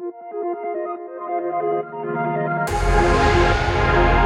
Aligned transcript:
Thank 0.00 0.14
you. 4.16 4.21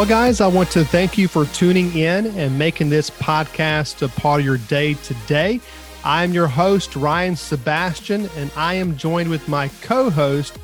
Well, 0.00 0.08
guys, 0.08 0.40
I 0.40 0.46
want 0.46 0.70
to 0.70 0.82
thank 0.82 1.18
you 1.18 1.28
for 1.28 1.44
tuning 1.44 1.94
in 1.94 2.28
and 2.28 2.58
making 2.58 2.88
this 2.88 3.10
podcast 3.10 4.00
a 4.00 4.08
part 4.08 4.40
of 4.40 4.46
your 4.46 4.56
day 4.56 4.94
today. 4.94 5.60
I'm 6.04 6.32
your 6.32 6.46
host, 6.46 6.96
Ryan 6.96 7.36
Sebastian, 7.36 8.26
and 8.34 8.50
I 8.56 8.72
am 8.72 8.96
joined 8.96 9.28
with 9.28 9.46
my 9.46 9.68
co 9.82 10.08
host, 10.08 10.58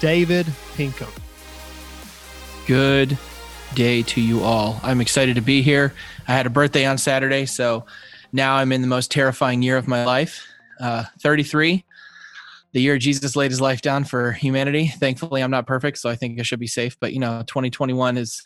David 0.00 0.44
Pinkham. 0.74 1.06
Good 2.66 3.16
day 3.76 4.02
to 4.02 4.20
you 4.20 4.42
all. 4.42 4.80
I'm 4.82 5.00
excited 5.00 5.36
to 5.36 5.40
be 5.40 5.62
here. 5.62 5.94
I 6.26 6.32
had 6.32 6.46
a 6.46 6.50
birthday 6.50 6.84
on 6.84 6.98
Saturday, 6.98 7.46
so 7.46 7.86
now 8.32 8.56
I'm 8.56 8.72
in 8.72 8.80
the 8.80 8.88
most 8.88 9.12
terrifying 9.12 9.62
year 9.62 9.76
of 9.76 9.86
my 9.86 10.04
life 10.04 10.44
uh, 10.80 11.04
33 11.20 11.84
the 12.72 12.80
year 12.80 12.98
Jesus 12.98 13.34
laid 13.34 13.50
his 13.50 13.60
life 13.60 13.82
down 13.82 14.04
for 14.04 14.30
humanity. 14.32 14.88
Thankfully, 14.88 15.42
I'm 15.42 15.50
not 15.50 15.66
perfect, 15.66 15.98
so 15.98 16.08
I 16.08 16.14
think 16.14 16.38
I 16.38 16.44
should 16.44 16.60
be 16.60 16.68
safe. 16.68 16.96
But 17.00 17.12
you 17.12 17.18
know, 17.18 17.42
2021 17.46 18.16
is 18.16 18.44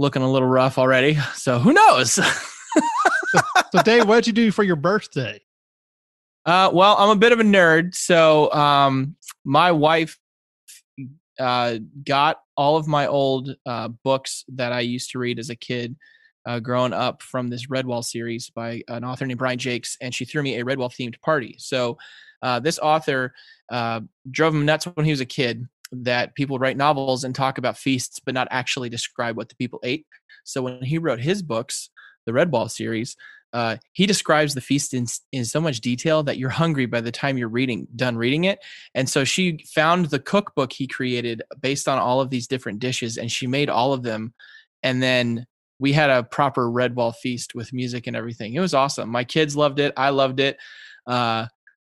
looking 0.00 0.22
a 0.22 0.30
little 0.30 0.48
rough 0.48 0.78
already. 0.78 1.14
So 1.34 1.58
who 1.58 1.74
knows? 1.74 2.12
so, 2.12 2.22
so, 3.70 3.82
Dave, 3.84 4.08
what 4.08 4.16
did 4.16 4.26
you 4.28 4.32
do 4.32 4.50
for 4.50 4.62
your 4.62 4.76
birthday? 4.76 5.40
Uh, 6.46 6.70
well, 6.72 6.96
I'm 6.98 7.10
a 7.10 7.16
bit 7.16 7.32
of 7.32 7.40
a 7.40 7.42
nerd. 7.42 7.94
So 7.94 8.50
um, 8.52 9.16
my 9.44 9.72
wife 9.72 10.18
uh, 11.38 11.76
got 12.02 12.40
all 12.56 12.78
of 12.78 12.86
my 12.86 13.06
old 13.08 13.54
uh, 13.66 13.88
books 13.88 14.44
that 14.54 14.72
I 14.72 14.80
used 14.80 15.10
to 15.10 15.18
read 15.18 15.38
as 15.38 15.50
a 15.50 15.56
kid. 15.56 15.96
Uh, 16.46 16.58
growing 16.58 16.94
up 16.94 17.20
from 17.20 17.50
this 17.50 17.66
Redwall 17.66 18.02
series 18.02 18.48
by 18.48 18.82
an 18.88 19.04
author 19.04 19.26
named 19.26 19.38
Brian 19.38 19.58
Jacques, 19.58 19.84
and 20.00 20.14
she 20.14 20.24
threw 20.24 20.42
me 20.42 20.58
a 20.58 20.64
Redwall 20.64 20.90
themed 20.90 21.20
party. 21.20 21.54
So, 21.58 21.98
uh, 22.40 22.58
this 22.60 22.78
author 22.78 23.34
uh, 23.70 24.00
drove 24.30 24.54
him 24.54 24.64
nuts 24.64 24.86
when 24.86 25.04
he 25.04 25.12
was 25.12 25.20
a 25.20 25.26
kid 25.26 25.68
that 25.92 26.34
people 26.34 26.58
write 26.58 26.76
novels 26.76 27.24
and 27.24 27.34
talk 27.34 27.58
about 27.58 27.78
feasts, 27.78 28.20
but 28.20 28.34
not 28.34 28.48
actually 28.50 28.88
describe 28.88 29.36
what 29.36 29.48
the 29.48 29.56
people 29.56 29.80
ate. 29.82 30.06
So 30.44 30.62
when 30.62 30.82
he 30.82 30.98
wrote 30.98 31.20
his 31.20 31.42
books, 31.42 31.90
the 32.26 32.32
Red 32.32 32.50
Redwall 32.50 32.70
series, 32.70 33.16
uh, 33.52 33.76
he 33.92 34.06
describes 34.06 34.54
the 34.54 34.60
feast 34.60 34.94
in, 34.94 35.06
in 35.32 35.44
so 35.44 35.60
much 35.60 35.80
detail 35.80 36.22
that 36.22 36.38
you're 36.38 36.50
hungry 36.50 36.86
by 36.86 37.00
the 37.00 37.10
time 37.10 37.36
you're 37.36 37.48
reading 37.48 37.88
done 37.96 38.16
reading 38.16 38.44
it. 38.44 38.60
And 38.94 39.08
so 39.08 39.24
she 39.24 39.64
found 39.74 40.06
the 40.06 40.20
cookbook 40.20 40.72
he 40.72 40.86
created 40.86 41.42
based 41.60 41.88
on 41.88 41.98
all 41.98 42.20
of 42.20 42.30
these 42.30 42.46
different 42.46 42.78
dishes 42.78 43.18
and 43.18 43.30
she 43.30 43.46
made 43.48 43.68
all 43.68 43.92
of 43.92 44.02
them. 44.02 44.34
And 44.82 45.02
then 45.02 45.46
we 45.80 45.92
had 45.92 46.10
a 46.10 46.22
proper 46.22 46.70
red 46.70 46.94
Redwall 46.94 47.14
feast 47.16 47.54
with 47.54 47.72
music 47.72 48.06
and 48.06 48.14
everything. 48.14 48.54
It 48.54 48.60
was 48.60 48.74
awesome. 48.74 49.08
My 49.08 49.24
kids 49.24 49.56
loved 49.56 49.80
it. 49.80 49.94
I 49.96 50.10
loved 50.10 50.38
it. 50.38 50.56
Uh, 51.06 51.46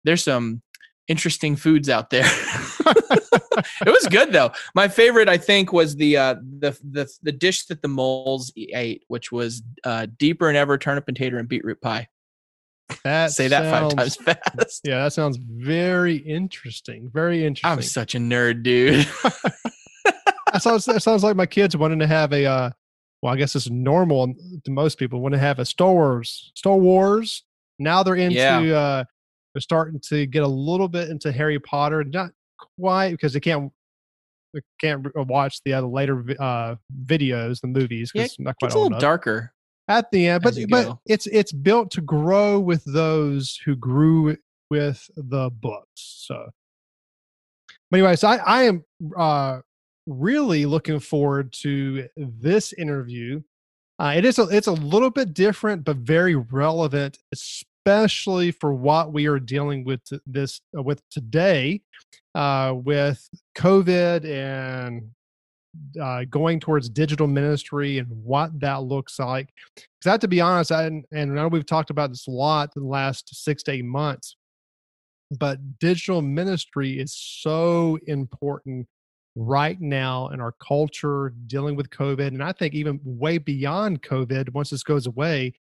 there's 0.05 0.23
some 0.23 0.61
interesting 1.09 1.57
foods 1.57 1.89
out 1.89 2.11
there. 2.11 2.23
it 2.85 3.88
was 3.88 4.07
good 4.09 4.31
though. 4.31 4.52
My 4.73 4.88
favorite, 4.88 5.27
I 5.27 5.38
think, 5.38 5.73
was 5.73 5.97
the 5.97 6.15
uh, 6.15 6.35
the 6.35 6.77
the 6.89 7.11
the 7.21 7.31
dish 7.33 7.65
that 7.65 7.81
the 7.81 7.89
moles 7.89 8.53
ate, 8.55 9.03
which 9.09 9.31
was 9.31 9.61
uh, 9.83 10.07
deeper 10.17 10.47
and 10.47 10.55
ever 10.55 10.77
turnip 10.77 11.07
and 11.07 11.17
tater 11.17 11.37
and 11.37 11.49
beetroot 11.49 11.81
pie. 11.81 12.07
That 13.03 13.31
Say 13.31 13.47
that 13.49 13.69
five 13.69 13.95
times 13.95 14.15
fast. 14.55 14.81
Yeah, 14.83 15.03
that 15.03 15.13
sounds 15.13 15.37
very 15.37 16.17
interesting. 16.17 17.09
Very 17.14 17.45
interesting. 17.45 17.71
I'm 17.71 17.81
such 17.81 18.15
a 18.15 18.19
nerd, 18.19 18.64
dude. 18.64 19.08
that 20.05 20.61
sounds 20.61 20.86
that 20.86 21.02
sounds 21.02 21.23
like 21.23 21.36
my 21.36 21.45
kids 21.45 21.75
wanting 21.75 21.99
to 21.99 22.08
have 22.08 22.31
a. 22.31 22.45
Uh, 22.45 22.69
well, 23.21 23.33
I 23.33 23.36
guess 23.36 23.53
it's 23.55 23.69
normal 23.69 24.33
to 24.64 24.71
most 24.71 24.98
people 24.98 25.19
want 25.19 25.33
to 25.33 25.39
have 25.39 25.59
a 25.59 25.65
Star 25.65 25.92
Wars. 25.92 26.52
Star 26.55 26.77
Wars. 26.77 27.43
Now 27.77 28.02
they're 28.03 28.15
into 28.15 28.37
yeah. 28.37 28.59
uh, 28.59 29.03
they're 29.59 29.64
starting 29.64 29.99
to 29.99 30.25
get 30.25 30.43
a 30.43 30.47
little 30.47 30.87
bit 30.87 31.09
into 31.09 31.33
Harry 31.33 31.59
Potter, 31.59 32.05
not 32.05 32.31
quite 32.80 33.11
because 33.11 33.33
they 33.33 33.42
can't 33.42 33.71
they 34.53 34.61
can't 34.80 35.05
watch 35.27 35.61
the 35.65 35.73
other 35.73 35.87
later 35.87 36.23
uh, 36.39 36.75
videos, 37.05 37.59
the 37.59 37.67
movies, 37.67 38.11
because 38.14 38.37
yeah, 38.39 38.45
not 38.45 38.55
quite 38.58 38.67
it's 38.67 38.75
a 38.75 38.77
little 38.77 38.87
enough. 38.87 39.02
darker 39.02 39.53
at 39.89 40.09
the 40.11 40.27
end. 40.27 40.43
But 40.43 40.55
but 40.69 40.98
it's 41.05 41.27
it's 41.27 41.52
built 41.52 41.92
to 41.92 42.02
grow 42.02 42.58
with 42.58 42.86
those 42.86 43.59
who 43.65 43.75
grew 43.75 44.37
with 44.69 45.09
the 45.17 45.49
books. 45.49 45.87
So, 45.95 46.49
but 47.92 47.98
anyways, 47.98 48.23
I 48.23 48.37
I 48.37 48.64
am 48.64 48.86
uh, 49.17 49.59
really 50.08 50.65
looking 50.65 51.02
forward 51.02 51.52
to 51.64 52.08
this 52.15 52.71
interview. 52.71 53.42
Uh, 53.99 54.14
it 54.15 54.23
is 54.23 54.39
a, 54.39 54.43
it's 54.43 54.67
a 54.67 54.71
little 54.71 55.09
bit 55.09 55.33
different, 55.33 55.83
but 55.83 55.98
very 55.98 56.36
relevant, 56.36 57.17
especially 57.86 58.52
for 58.52 58.73
what 58.73 59.14
we 59.14 59.28
are 59.28 59.40
dealing 59.40 59.84
with 59.84 60.02
this 60.26 60.62
uh, 60.78 60.82
with 60.82 61.02
today, 61.10 61.82
uh, 62.36 62.73
with 62.76 63.28
COVID 63.58 64.26
and 64.26 65.10
uh, 66.02 66.26
going 66.30 66.60
towards 66.60 66.90
digital 66.90 67.28
ministry 67.28 68.00
and 68.00 68.08
what 68.23 68.58
that 68.60 68.84
looks 68.84 69.20
like. 69.20 69.50
Because 69.76 70.08
I 70.08 70.12
have 70.12 70.20
to 70.22 70.28
be 70.28 70.42
honest, 70.42 70.72
I, 70.72 70.86
and 70.86 71.06
I 71.12 71.26
know 71.26 71.48
we've 71.48 71.66
talked 71.66 71.90
about 71.90 72.10
this 72.10 72.28
a 72.28 72.32
lot 72.32 72.72
in 72.76 72.84
the 72.84 72.88
last 72.88 73.44
six 73.44 73.64
to 73.64 73.72
eight 73.72 73.86
months, 73.86 74.36
but 75.38 75.80
digital 75.80 76.22
ministry 76.22 77.00
is 77.00 77.14
so 77.14 77.98
important 78.08 78.88
right 79.36 79.80
now 79.80 80.30
in 80.30 80.42
our 80.42 80.54
culture 80.54 81.34
dealing 81.48 81.76
with 81.76 81.90
COVID. 81.92 82.28
And 82.28 82.44
I 82.44 82.52
think 82.52 82.73
even 82.73 83.00
way 83.04 83.38
beyond 83.38 84.02
COVID, 84.02 84.54
once 84.54 84.72
this 84.72 84.84
goes 84.84 85.08
away, 85.08 85.54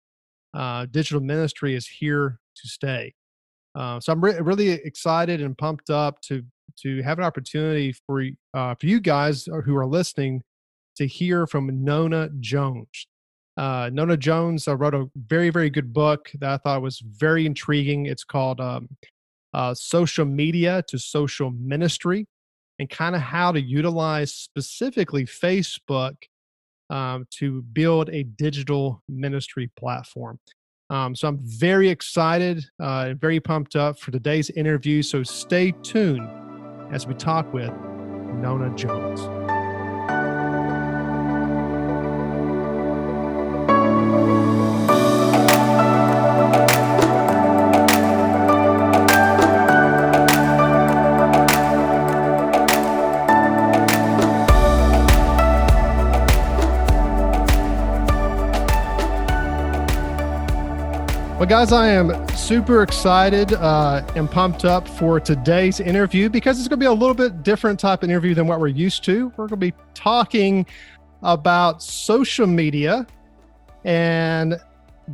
uh, 0.53 0.85
digital 0.90 1.22
ministry 1.22 1.75
is 1.75 1.88
here 1.88 2.40
to 2.56 2.68
stay. 2.68 3.13
Uh, 3.75 4.00
so 4.00 4.12
I'm 4.12 4.24
re- 4.24 4.40
really 4.40 4.69
excited 4.69 5.41
and 5.41 5.58
pumped 5.58 5.90
up 5.90 6.19
to 6.22 6.44
to 6.81 7.02
have 7.02 7.18
an 7.18 7.24
opportunity 7.24 7.94
for 8.06 8.24
uh, 8.53 8.75
for 8.75 8.86
you 8.86 9.00
guys 9.00 9.47
uh, 9.47 9.62
who 9.62 9.75
are 9.75 9.86
listening 9.86 10.41
to 10.96 11.07
hear 11.07 11.47
from 11.47 11.84
Nona 11.84 12.30
Jones. 12.40 13.07
Uh, 13.56 13.90
Nona 13.91 14.18
Jones 14.18 14.68
uh, 14.68 14.75
wrote 14.75 14.96
a 14.96 15.06
very 15.16 15.50
very 15.50 15.69
good 15.69 15.94
book 15.94 16.31
that 16.40 16.50
I 16.50 16.57
thought 16.57 16.81
was 16.81 17.00
very 17.00 17.46
intriguing. 17.46 18.07
It's 18.07 18.24
called 18.24 18.59
um, 18.59 18.90
uh, 19.53 19.74
"Social 19.74 20.25
Media 20.25 20.84
to 20.88 20.97
Social 20.97 21.52
Ministry," 21.52 22.25
and 22.80 22.90
kind 22.90 23.16
of 23.16 23.22
how 23.22 23.52
to 23.52 23.62
utilize 23.62 24.34
specifically 24.34 25.25
Facebook 25.25 26.16
um, 26.90 27.28
to 27.31 27.62
build 27.74 28.09
a 28.09 28.24
digital 28.24 29.02
ministry 29.08 29.70
platform. 29.78 30.40
Um, 30.90 31.16
so 31.16 31.28
I'm 31.28 31.40
very 31.42 31.90
excited 31.90 32.64
uh, 32.81 33.08
and 33.09 33.20
very 33.20 33.40
pumped 33.40 33.75
up 33.75 34.00
for 34.00 34.12
today's 34.12 34.50
interview. 34.52 35.02
So 35.02 35.22
stay 35.24 35.72
tuned 35.84 36.30
as 36.94 37.06
we 37.06 37.14
talk 37.14 37.52
with 37.53 37.72
Nona 38.36 38.74
Jones. 38.75 39.20
Well, 61.38 61.45
guys, 61.45 61.72
I 61.72 61.89
am 61.89 62.28
super 62.30 62.81
excited 62.81 63.54
uh, 63.54 64.04
and 64.16 64.28
pumped 64.30 64.66
up 64.66 64.88
for 64.88 65.19
today's 65.19 65.80
interview 65.80 66.30
because 66.30 66.57
it's 66.57 66.68
going 66.68 66.80
to 66.80 66.84
be 66.84 66.88
a 66.88 66.92
little 66.92 67.13
bit 67.13 67.44
different 67.44 67.80
type 67.80 68.01
of 68.01 68.10
interview 68.10 68.34
than 68.34 68.48
what 68.48 68.60
we're 68.60 68.69
used 68.69 69.04
to. 69.04 69.28
We're 69.38 69.45
going 69.45 69.50
to 69.50 69.57
be 69.57 69.74
talking 69.94 70.66
about 71.22 71.84
social 71.84 72.48
media 72.48 73.06
and, 73.86 74.60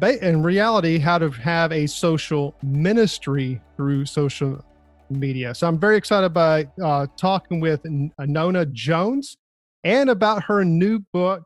in 0.01 0.41
reality, 0.41 0.97
how 0.97 1.17
to 1.17 1.29
have 1.29 1.73
a 1.73 1.85
social 1.87 2.55
ministry 2.63 3.59
through 3.75 4.05
social 4.05 4.63
media. 5.09 5.53
So 5.53 5.67
I'm 5.67 5.77
very 5.77 5.97
excited 5.97 6.29
by 6.29 6.69
uh, 6.81 7.07
talking 7.17 7.59
with 7.59 7.81
Nona 8.17 8.65
Jones 8.67 9.35
and 9.83 10.09
about 10.09 10.45
her 10.45 10.63
new 10.63 10.99
book, 11.11 11.43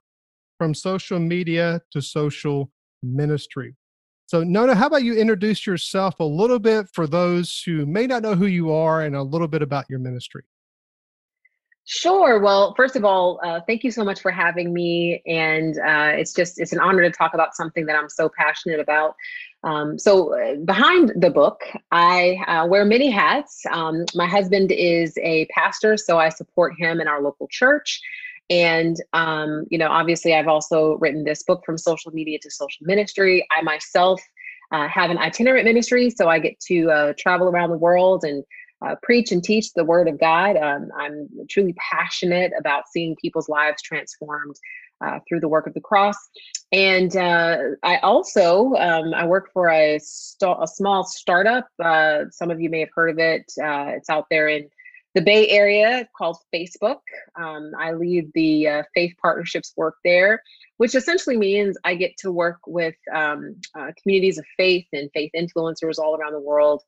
From 0.60 0.76
Social 0.76 1.18
Media 1.18 1.82
to 1.94 2.00
Social 2.00 2.70
Ministry. 3.02 3.74
So, 4.28 4.44
Nona, 4.44 4.76
how 4.76 4.88
about 4.88 5.04
you 5.04 5.14
introduce 5.14 5.66
yourself 5.66 6.20
a 6.20 6.24
little 6.26 6.60
bit 6.60 6.90
for 6.92 7.08
those 7.08 7.64
who 7.66 7.86
may 7.86 8.06
not 8.06 8.22
know 8.22 8.36
who 8.36 8.48
you 8.48 8.74
are 8.74 9.02
and 9.02 9.16
a 9.16 9.24
little 9.24 9.48
bit 9.48 9.62
about 9.62 9.90
your 9.90 10.00
ministry? 10.00 10.44
Sure. 11.86 12.42
Well, 12.42 12.74
first 12.76 12.98
of 12.98 13.06
all, 13.06 13.40
uh, 13.42 13.62
thank 13.66 13.86
you 13.86 13.92
so 13.92 14.04
much 14.04 14.20
for 14.20 14.30
having 14.30 14.74
me, 14.74 15.24
and 15.26 15.78
uh, 15.78 16.12
it's 16.14 16.34
just 16.34 16.60
it's 16.60 16.74
an 16.74 16.82
honor 16.82 17.04
to 17.04 17.10
talk 17.10 17.34
about 17.34 17.56
something 17.56 17.86
that 17.86 17.96
I'm 17.96 18.10
so 18.10 18.30
passionate 18.38 18.82
about. 18.82 19.16
Um, 19.64 19.98
so, 19.98 20.38
uh, 20.38 20.56
behind 20.66 21.14
the 21.16 21.30
book, 21.30 21.62
I 21.94 22.44
uh, 22.48 22.68
wear 22.68 22.84
many 22.84 23.10
hats. 23.10 23.66
Um, 23.72 24.04
my 24.14 24.28
husband 24.28 24.74
is 24.74 25.18
a 25.24 25.46
pastor, 25.46 25.96
so 25.96 26.20
I 26.20 26.28
support 26.28 26.74
him 26.78 27.00
in 27.00 27.08
our 27.08 27.22
local 27.22 27.48
church. 27.48 28.02
And, 28.50 28.96
um, 29.14 29.66
you 29.70 29.78
know, 29.78 29.90
obviously, 29.90 30.34
I've 30.34 30.48
also 30.48 30.98
written 31.00 31.24
this 31.24 31.44
book 31.44 31.64
from 31.66 31.78
social 31.78 32.12
media 32.12 32.40
to 32.42 32.52
social 32.52 32.86
ministry. 32.86 33.46
I 33.52 33.62
myself 33.62 34.22
uh, 34.72 34.88
have 34.88 35.10
an 35.12 35.18
itinerant 35.18 35.66
ministry, 35.66 36.10
so 36.10 36.28
I 36.30 36.40
get 36.40 36.60
to 36.68 36.92
uh, 36.92 37.14
travel 37.18 37.48
around 37.48 37.72
the 37.72 37.78
world 37.78 38.24
and 38.24 38.44
uh, 38.86 38.96
preach 39.02 39.32
and 39.32 39.44
teach 39.44 39.74
the 39.74 39.84
word 39.84 40.08
of 40.08 40.20
God. 40.20 40.56
Um, 40.56 40.90
I'm 40.98 41.28
truly 41.50 41.74
passionate 41.74 42.52
about 42.58 42.84
seeing 42.90 43.16
people's 43.22 43.50
lives 43.50 43.82
transformed 43.82 44.56
uh, 45.02 45.20
through 45.28 45.40
the 45.40 45.48
work 45.48 45.68
of 45.68 45.74
the 45.74 45.82
cross. 45.82 46.18
And 46.72 47.16
uh, 47.16 47.58
I 47.84 47.98
also 47.98 48.74
um, 48.76 49.14
I 49.14 49.26
work 49.26 49.50
for 49.54 49.70
a, 49.70 50.00
st- 50.00 50.58
a 50.62 50.68
small 50.68 51.04
startup. 51.04 51.68
Uh, 51.84 52.26
some 52.32 52.52
of 52.52 52.60
you 52.60 52.70
may 52.70 52.82
have 52.82 52.90
heard 52.94 53.10
of 53.10 53.20
it. 53.20 53.52
Uh, 53.62 53.92
it's 53.96 54.10
out 54.10 54.26
there 54.30 54.48
in 54.48 54.70
the 55.18 55.24
Bay 55.24 55.50
Area 55.50 56.08
called 56.16 56.38
Facebook. 56.54 57.00
Um, 57.40 57.72
I 57.80 57.94
lead 57.94 58.32
the 58.36 58.68
uh, 58.68 58.84
faith 58.94 59.16
partnerships 59.20 59.74
work 59.76 59.96
there, 60.06 60.44
which 60.78 60.94
essentially 60.94 61.38
means 61.38 61.76
I 61.84 61.96
get 61.96 62.16
to 62.20 62.32
work 62.32 62.60
with 62.68 62.94
um, 63.12 63.56
communities 64.04 64.38
of 64.38 64.46
faith 64.58 64.86
and 64.94 65.10
faith 65.16 65.32
influencers 65.36 65.98
all 65.98 66.16
around 66.16 66.34
the 66.34 66.40
world 66.40 66.84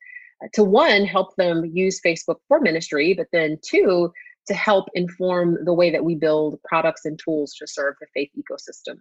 to 0.53 0.63
one, 0.63 1.05
help 1.05 1.35
them 1.35 1.65
use 1.73 1.99
Facebook 2.05 2.37
for 2.47 2.59
ministry, 2.59 3.13
but 3.13 3.27
then 3.31 3.57
two, 3.63 4.13
to 4.47 4.53
help 4.53 4.85
inform 4.93 5.57
the 5.65 5.73
way 5.73 5.89
that 5.91 6.03
we 6.03 6.13
build 6.15 6.59
products 6.63 7.05
and 7.05 7.19
tools 7.19 7.53
to 7.55 7.67
serve 7.67 7.95
the 7.99 8.07
faith 8.13 8.29
ecosystem. 8.37 8.99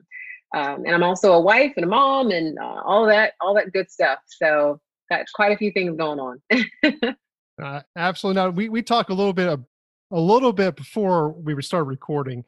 Um, 0.54 0.84
and 0.84 0.94
I'm 0.94 1.02
also 1.02 1.34
a 1.34 1.40
wife 1.40 1.74
and 1.76 1.84
a 1.84 1.88
mom 1.88 2.30
and 2.30 2.58
uh, 2.58 2.80
all 2.84 3.06
that, 3.06 3.34
all 3.42 3.54
that 3.54 3.72
good 3.72 3.90
stuff. 3.90 4.18
So 4.26 4.80
got 5.10 5.26
quite 5.34 5.52
a 5.52 5.56
few 5.56 5.70
things 5.72 5.96
going 5.96 6.18
on. 6.18 6.40
uh, 7.62 7.80
absolutely. 7.96 8.42
not. 8.42 8.54
we 8.54 8.68
we 8.68 8.82
talked 8.82 9.10
a 9.10 9.14
little 9.14 9.32
bit 9.32 9.48
of, 9.48 9.64
a 10.12 10.20
little 10.20 10.52
bit 10.52 10.76
before 10.76 11.30
we 11.30 11.60
started 11.62 11.84
recording 11.84 12.44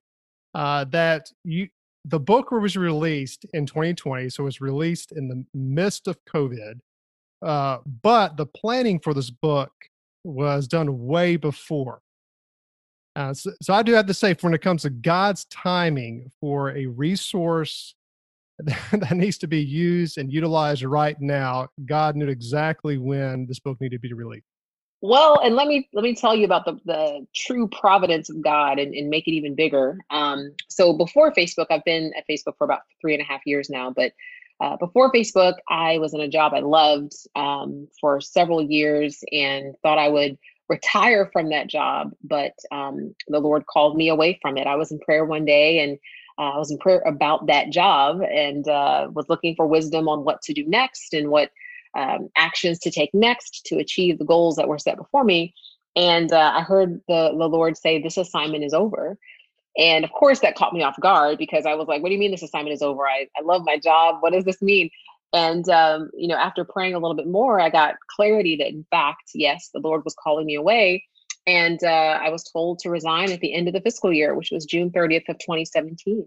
uh, 0.54 0.84
that 0.84 1.30
you 1.44 1.68
the 2.06 2.20
book 2.20 2.50
was 2.50 2.76
released 2.76 3.44
in 3.52 3.66
2020, 3.66 4.30
so 4.30 4.42
it 4.42 4.44
was 4.44 4.60
released 4.60 5.12
in 5.12 5.28
the 5.28 5.44
midst 5.52 6.08
of 6.08 6.18
COVID. 6.24 6.80
Uh, 7.42 7.78
but 8.02 8.36
the 8.36 8.46
planning 8.46 8.98
for 8.98 9.14
this 9.14 9.30
book 9.30 9.72
was 10.24 10.66
done 10.66 11.06
way 11.06 11.36
before. 11.36 12.00
Uh, 13.16 13.34
so, 13.34 13.50
so, 13.60 13.74
I 13.74 13.82
do 13.82 13.92
have 13.92 14.06
to 14.06 14.14
say, 14.14 14.34
when 14.40 14.54
it 14.54 14.62
comes 14.62 14.82
to 14.82 14.90
God's 14.90 15.44
timing 15.46 16.30
for 16.40 16.76
a 16.76 16.86
resource 16.86 17.94
that 18.92 19.16
needs 19.16 19.38
to 19.38 19.48
be 19.48 19.60
used 19.60 20.16
and 20.16 20.32
utilized 20.32 20.84
right 20.84 21.20
now, 21.20 21.68
God 21.86 22.14
knew 22.14 22.28
exactly 22.28 22.98
when 22.98 23.46
this 23.46 23.58
book 23.58 23.80
needed 23.80 23.96
to 23.96 24.08
be 24.08 24.12
released. 24.12 24.46
Well, 25.02 25.40
and 25.42 25.54
let 25.54 25.66
me 25.66 25.88
let 25.94 26.02
me 26.02 26.14
tell 26.14 26.34
you 26.34 26.44
about 26.44 26.66
the, 26.66 26.78
the 26.84 27.26
true 27.34 27.68
providence 27.68 28.28
of 28.28 28.42
God 28.42 28.78
and, 28.78 28.94
and 28.94 29.08
make 29.08 29.26
it 29.26 29.32
even 29.32 29.54
bigger. 29.54 29.98
Um, 30.10 30.52
so 30.68 30.92
before 30.92 31.32
Facebook, 31.32 31.66
I've 31.70 31.84
been 31.84 32.12
at 32.16 32.24
Facebook 32.28 32.58
for 32.58 32.64
about 32.64 32.82
three 33.00 33.14
and 33.14 33.22
a 33.22 33.24
half 33.24 33.40
years 33.46 33.70
now, 33.70 33.90
but 33.90 34.12
uh, 34.60 34.76
before 34.76 35.10
Facebook, 35.10 35.54
I 35.70 35.98
was 35.98 36.12
in 36.12 36.20
a 36.20 36.28
job 36.28 36.52
I 36.54 36.60
loved 36.60 37.14
um, 37.34 37.88
for 37.98 38.20
several 38.20 38.60
years 38.60 39.24
and 39.32 39.74
thought 39.82 39.96
I 39.98 40.08
would 40.08 40.36
retire 40.68 41.30
from 41.32 41.48
that 41.48 41.66
job. 41.66 42.12
But 42.22 42.52
um, 42.70 43.14
the 43.28 43.40
Lord 43.40 43.64
called 43.66 43.96
me 43.96 44.10
away 44.10 44.38
from 44.42 44.58
it. 44.58 44.66
I 44.66 44.76
was 44.76 44.92
in 44.92 44.98
prayer 45.00 45.24
one 45.24 45.46
day 45.46 45.78
and 45.82 45.98
uh, 46.38 46.54
I 46.54 46.58
was 46.58 46.70
in 46.70 46.78
prayer 46.78 47.02
about 47.06 47.46
that 47.46 47.70
job 47.70 48.20
and 48.20 48.68
uh, 48.68 49.08
was 49.12 49.26
looking 49.30 49.54
for 49.56 49.66
wisdom 49.66 50.08
on 50.08 50.24
what 50.24 50.42
to 50.42 50.52
do 50.52 50.66
next 50.66 51.14
and 51.14 51.30
what 51.30 51.50
um, 51.96 52.28
actions 52.36 52.78
to 52.80 52.90
take 52.90 53.10
next 53.12 53.64
to 53.66 53.78
achieve 53.78 54.18
the 54.18 54.24
goals 54.24 54.56
that 54.56 54.68
were 54.68 54.78
set 54.78 54.96
before 54.96 55.24
me. 55.24 55.54
And 55.96 56.32
uh, 56.32 56.52
I 56.54 56.62
heard 56.62 57.00
the, 57.08 57.34
the 57.36 57.48
Lord 57.48 57.76
say, 57.76 58.00
This 58.00 58.16
assignment 58.16 58.64
is 58.64 58.74
over. 58.74 59.18
And 59.78 60.04
of 60.04 60.12
course, 60.12 60.40
that 60.40 60.56
caught 60.56 60.72
me 60.72 60.82
off 60.82 60.98
guard 61.00 61.38
because 61.38 61.64
I 61.64 61.74
was 61.74 61.88
like, 61.88 62.02
what 62.02 62.08
do 62.08 62.14
you 62.14 62.18
mean 62.18 62.32
this 62.32 62.42
assignment 62.42 62.74
is 62.74 62.82
over? 62.82 63.06
I, 63.06 63.26
I 63.38 63.42
love 63.42 63.62
my 63.64 63.78
job. 63.78 64.16
What 64.20 64.32
does 64.32 64.44
this 64.44 64.60
mean? 64.60 64.90
And, 65.32 65.68
um, 65.68 66.10
you 66.12 66.26
know, 66.26 66.34
after 66.34 66.64
praying 66.64 66.94
a 66.94 66.98
little 66.98 67.14
bit 67.14 67.28
more, 67.28 67.60
I 67.60 67.70
got 67.70 67.94
clarity 68.14 68.56
that, 68.56 68.68
in 68.68 68.84
fact, 68.90 69.30
yes, 69.34 69.70
the 69.72 69.80
Lord 69.80 70.04
was 70.04 70.16
calling 70.22 70.46
me 70.46 70.56
away. 70.56 71.04
And 71.46 71.82
uh, 71.84 72.18
I 72.22 72.30
was 72.30 72.44
told 72.44 72.80
to 72.80 72.90
resign 72.90 73.30
at 73.30 73.40
the 73.40 73.54
end 73.54 73.68
of 73.68 73.74
the 73.74 73.80
fiscal 73.80 74.12
year, 74.12 74.34
which 74.34 74.50
was 74.50 74.64
June 74.64 74.90
30th 74.90 75.28
of 75.28 75.38
2017. 75.38 76.26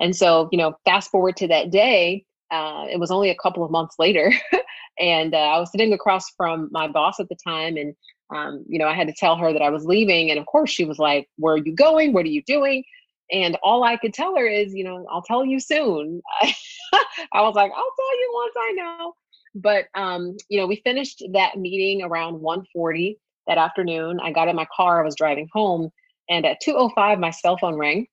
And 0.00 0.14
so, 0.14 0.48
you 0.50 0.58
know, 0.58 0.74
fast 0.84 1.10
forward 1.10 1.36
to 1.36 1.48
that 1.48 1.70
day, 1.70 2.24
uh, 2.50 2.86
it 2.90 2.98
was 2.98 3.10
only 3.10 3.30
a 3.30 3.36
couple 3.36 3.64
of 3.64 3.70
months 3.70 3.96
later. 3.98 4.32
and 5.00 5.34
uh, 5.34 5.38
I 5.38 5.58
was 5.58 5.70
sitting 5.72 5.92
across 5.92 6.30
from 6.36 6.68
my 6.70 6.86
boss 6.86 7.18
at 7.18 7.28
the 7.28 7.36
time, 7.42 7.76
and 7.76 7.94
um, 8.34 8.64
you 8.68 8.78
know, 8.78 8.86
I 8.86 8.94
had 8.94 9.08
to 9.08 9.14
tell 9.14 9.36
her 9.36 9.52
that 9.52 9.62
I 9.62 9.70
was 9.70 9.84
leaving. 9.84 10.30
And 10.30 10.38
of 10.38 10.46
course, 10.46 10.70
she 10.70 10.84
was 10.84 10.98
like, 10.98 11.28
Where 11.36 11.54
are 11.54 11.58
you 11.58 11.74
going? 11.74 12.12
What 12.12 12.26
are 12.26 12.28
you 12.28 12.42
doing? 12.46 12.84
And 13.32 13.56
all 13.62 13.84
I 13.84 13.96
could 13.96 14.12
tell 14.12 14.36
her 14.36 14.46
is, 14.46 14.74
you 14.74 14.84
know, 14.84 15.06
I'll 15.10 15.22
tell 15.22 15.44
you 15.44 15.60
soon. 15.60 16.20
I 16.42 17.42
was 17.42 17.54
like, 17.54 17.70
I'll 17.70 17.94
tell 17.96 18.18
you 18.18 18.30
once 18.34 18.54
I 18.58 18.72
know. 18.72 19.14
But 19.54 19.86
um, 19.94 20.36
you 20.48 20.60
know, 20.60 20.66
we 20.66 20.76
finished 20.84 21.24
that 21.32 21.58
meeting 21.58 22.02
around 22.02 22.40
1:40 22.40 23.16
that 23.46 23.58
afternoon. 23.58 24.20
I 24.20 24.32
got 24.32 24.48
in 24.48 24.56
my 24.56 24.66
car, 24.74 25.00
I 25.00 25.04
was 25.04 25.16
driving 25.16 25.48
home, 25.52 25.90
and 26.28 26.46
at 26.46 26.58
2:05 26.62 27.18
my 27.18 27.30
cell 27.30 27.56
phone 27.56 27.76
rang. 27.76 28.06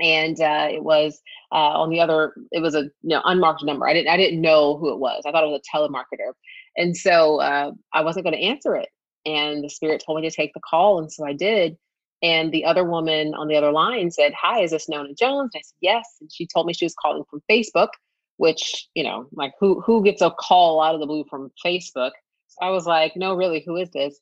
And 0.00 0.40
uh, 0.40 0.68
it 0.70 0.82
was 0.82 1.20
uh, 1.52 1.80
on 1.80 1.90
the 1.90 2.00
other. 2.00 2.34
It 2.50 2.60
was 2.60 2.74
a 2.74 2.82
you 2.82 2.90
know 3.04 3.22
unmarked 3.24 3.64
number. 3.64 3.86
I 3.86 3.92
didn't. 3.92 4.08
I 4.08 4.16
didn't 4.16 4.40
know 4.40 4.76
who 4.76 4.92
it 4.92 4.98
was. 4.98 5.22
I 5.24 5.30
thought 5.30 5.44
it 5.44 5.50
was 5.50 5.60
a 5.60 5.76
telemarketer, 5.76 6.32
and 6.76 6.96
so 6.96 7.40
uh, 7.40 7.70
I 7.92 8.02
wasn't 8.02 8.24
going 8.24 8.36
to 8.36 8.42
answer 8.42 8.74
it 8.74 8.88
and 9.26 9.64
the 9.64 9.70
spirit 9.70 10.02
told 10.04 10.20
me 10.20 10.28
to 10.28 10.34
take 10.34 10.52
the 10.54 10.60
call 10.60 10.98
and 10.98 11.12
so 11.12 11.26
i 11.26 11.32
did 11.32 11.76
and 12.22 12.52
the 12.52 12.64
other 12.64 12.84
woman 12.84 13.34
on 13.34 13.48
the 13.48 13.56
other 13.56 13.72
line 13.72 14.10
said 14.10 14.32
hi 14.34 14.60
is 14.60 14.70
this 14.70 14.88
nona 14.88 15.12
jones 15.14 15.50
and 15.54 15.60
i 15.60 15.62
said 15.62 15.76
yes 15.80 16.16
and 16.20 16.30
she 16.32 16.46
told 16.46 16.66
me 16.66 16.72
she 16.72 16.84
was 16.84 16.94
calling 16.94 17.24
from 17.30 17.42
facebook 17.50 17.88
which 18.36 18.88
you 18.94 19.02
know 19.02 19.26
like 19.32 19.52
who 19.60 19.80
who 19.80 20.02
gets 20.04 20.22
a 20.22 20.30
call 20.30 20.82
out 20.82 20.94
of 20.94 21.00
the 21.00 21.06
blue 21.06 21.24
from 21.28 21.50
facebook 21.64 22.12
so 22.48 22.58
i 22.62 22.70
was 22.70 22.86
like 22.86 23.12
no 23.16 23.34
really 23.34 23.62
who 23.66 23.76
is 23.76 23.90
this 23.90 24.18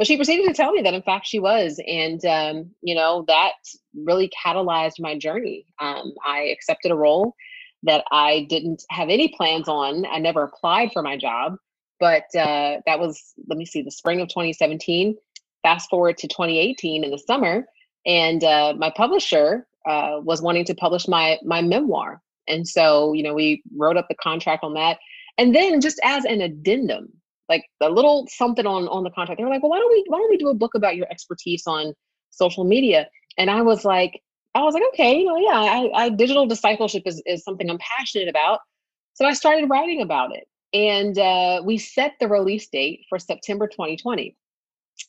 but 0.00 0.06
she 0.06 0.16
proceeded 0.16 0.48
to 0.48 0.54
tell 0.54 0.72
me 0.72 0.80
that 0.80 0.94
in 0.94 1.02
fact 1.02 1.26
she 1.26 1.38
was 1.38 1.78
and 1.86 2.24
um, 2.24 2.70
you 2.80 2.94
know 2.94 3.24
that 3.28 3.52
really 3.94 4.30
catalyzed 4.44 4.98
my 4.98 5.18
journey. 5.18 5.66
Um, 5.78 6.14
i 6.26 6.44
accepted 6.44 6.90
a 6.90 6.96
role 6.96 7.34
that 7.82 8.04
i 8.10 8.46
didn't 8.48 8.82
have 8.90 9.10
any 9.10 9.28
plans 9.28 9.68
on. 9.68 10.06
I 10.06 10.18
never 10.18 10.44
applied 10.44 10.92
for 10.92 11.02
my 11.02 11.18
job 11.18 11.56
but 12.00 12.24
uh, 12.34 12.80
that 12.86 12.98
was, 12.98 13.34
let 13.46 13.58
me 13.58 13.66
see, 13.66 13.82
the 13.82 13.90
spring 13.90 14.20
of 14.20 14.28
2017. 14.28 15.14
Fast 15.62 15.90
forward 15.90 16.16
to 16.16 16.26
2018 16.26 17.04
in 17.04 17.10
the 17.10 17.18
summer, 17.18 17.66
and 18.06 18.42
uh, 18.42 18.72
my 18.78 18.90
publisher 18.96 19.66
uh, 19.86 20.18
was 20.22 20.40
wanting 20.40 20.64
to 20.64 20.74
publish 20.74 21.06
my 21.06 21.38
my 21.44 21.60
memoir, 21.60 22.22
and 22.48 22.66
so 22.66 23.12
you 23.12 23.22
know 23.22 23.34
we 23.34 23.62
wrote 23.76 23.98
up 23.98 24.06
the 24.08 24.14
contract 24.14 24.64
on 24.64 24.72
that, 24.72 24.96
and 25.36 25.54
then 25.54 25.82
just 25.82 26.00
as 26.02 26.24
an 26.24 26.40
addendum, 26.40 27.12
like 27.50 27.66
a 27.82 27.90
little 27.90 28.26
something 28.30 28.66
on 28.66 28.88
on 28.88 29.04
the 29.04 29.10
contract, 29.10 29.38
they 29.38 29.44
were 29.44 29.50
like, 29.50 29.62
well, 29.62 29.70
why 29.70 29.78
don't 29.78 29.92
we 29.92 30.04
why 30.08 30.18
don't 30.18 30.30
we 30.30 30.38
do 30.38 30.48
a 30.48 30.54
book 30.54 30.74
about 30.74 30.96
your 30.96 31.06
expertise 31.10 31.64
on 31.66 31.92
social 32.30 32.64
media? 32.64 33.08
And 33.36 33.50
I 33.50 33.60
was 33.60 33.84
like, 33.84 34.22
I 34.54 34.62
was 34.62 34.72
like, 34.72 34.84
okay, 34.94 35.18
you 35.18 35.26
know, 35.26 35.36
yeah, 35.36 35.58
I, 35.58 36.04
I 36.04 36.08
digital 36.08 36.46
discipleship 36.46 37.02
is 37.06 37.22
is 37.26 37.44
something 37.44 37.68
I'm 37.68 37.78
passionate 37.98 38.28
about, 38.28 38.60
so 39.12 39.26
I 39.26 39.34
started 39.34 39.68
writing 39.68 40.00
about 40.00 40.34
it 40.34 40.44
and 40.72 41.18
uh, 41.18 41.62
we 41.64 41.78
set 41.78 42.14
the 42.20 42.28
release 42.28 42.68
date 42.68 43.04
for 43.08 43.18
September 43.18 43.66
2020. 43.66 44.36